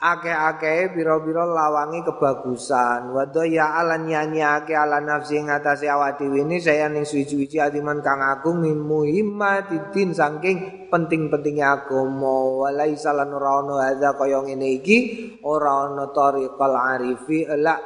[0.00, 3.12] ake-ake biro-biro lawangi kebagusan.
[3.12, 8.00] Wado ya alan nyanyi ake ala nafsi ngatasi awak dewi ini saya ning suci-suci adiman
[8.00, 12.64] kang agung min muhimmatidin saking penting-pentingnya agama.
[12.64, 13.76] Walai salan ora ono
[14.16, 14.98] kaya ngene iki
[15.44, 17.76] ora ono tariqal arifi la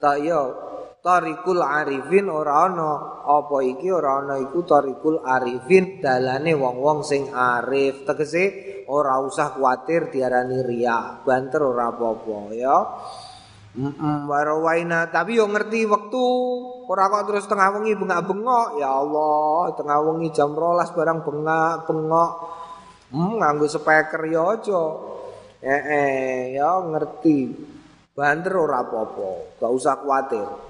[0.00, 0.69] tak yo
[1.00, 2.92] tarikul arifin ora ana.
[3.24, 6.00] Apa iki ora ana iku tarikul arifin?
[6.00, 8.04] Dalane wong-wong sing arif.
[8.04, 8.44] Tegese
[8.88, 12.76] ora usah kuatir diarani riya banter ora apa-apa ya.
[14.26, 16.24] Warawaina tapi yo ngerti waktu
[16.90, 18.78] ora kok terus tengah wengi bengak-bengok.
[18.78, 22.32] Ya Allah tengah wengi jam rolas barang bengak bengok
[23.10, 24.82] hmm nganggo speaker yo aja.
[25.60, 27.38] Eh, eh ya ngerti.
[28.10, 30.69] Banter ora apa-apa, gak usah kuatir.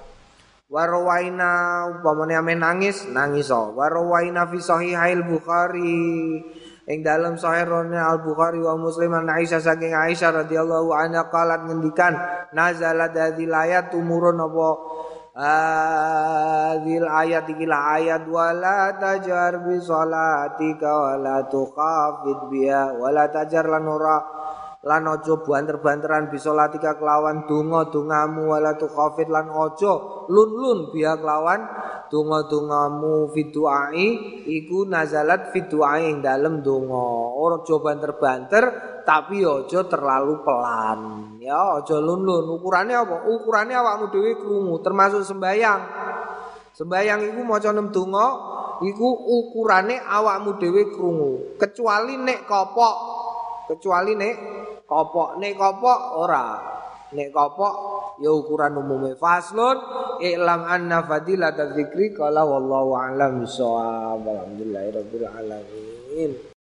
[0.70, 3.74] Warawaina upamane ame nangis, nangis so.
[3.74, 6.38] Warawaina fi sahihail Bukhari.
[6.90, 12.18] Ing dalam sahih Al Bukhari wa Muslim an Aisyah saking Aisyah radhiyallahu anha qalat ngendikan
[12.50, 14.70] nazalat hadhil ayat tumurun apa?
[15.34, 24.18] Hadhil ayat ayat wala tajar bi salatika wala tukhafid biha wala tajar lan ora
[24.80, 31.20] lan ojo banter-banteran bisa latika kelawan donga dongamu wala tu khafid lan ojo lun-lun biya
[31.20, 31.60] kelawan
[32.08, 33.28] donga-dongamu.
[33.30, 34.06] Fiduai
[34.48, 37.06] iku nazalat fiduai ing dalem donga.
[37.36, 38.64] Ora ojo banter-banter
[39.04, 41.00] tapi ojo terlalu pelan.
[41.44, 42.48] Ya ojo lun-lun.
[42.56, 43.16] Ukurannya apa?
[43.30, 45.80] Ukurannya awakmu dhewe krungu termasuk sembayang
[46.70, 48.26] sembayang iku maca nem donga
[48.80, 51.60] iku ukurane awakmu dhewe krungu.
[51.60, 52.96] Kecuali nek kopok.
[53.70, 54.34] Kecuali nek
[54.90, 56.46] kopok nek kopok ora.
[57.14, 57.74] Nek kopok
[58.18, 59.78] ya ukuran umumnya faslun.
[60.18, 64.26] I'lam anna fadilat dzikri qala wallahu a'lam bissawab.
[64.26, 66.50] Alhamdulillahirabbil alamin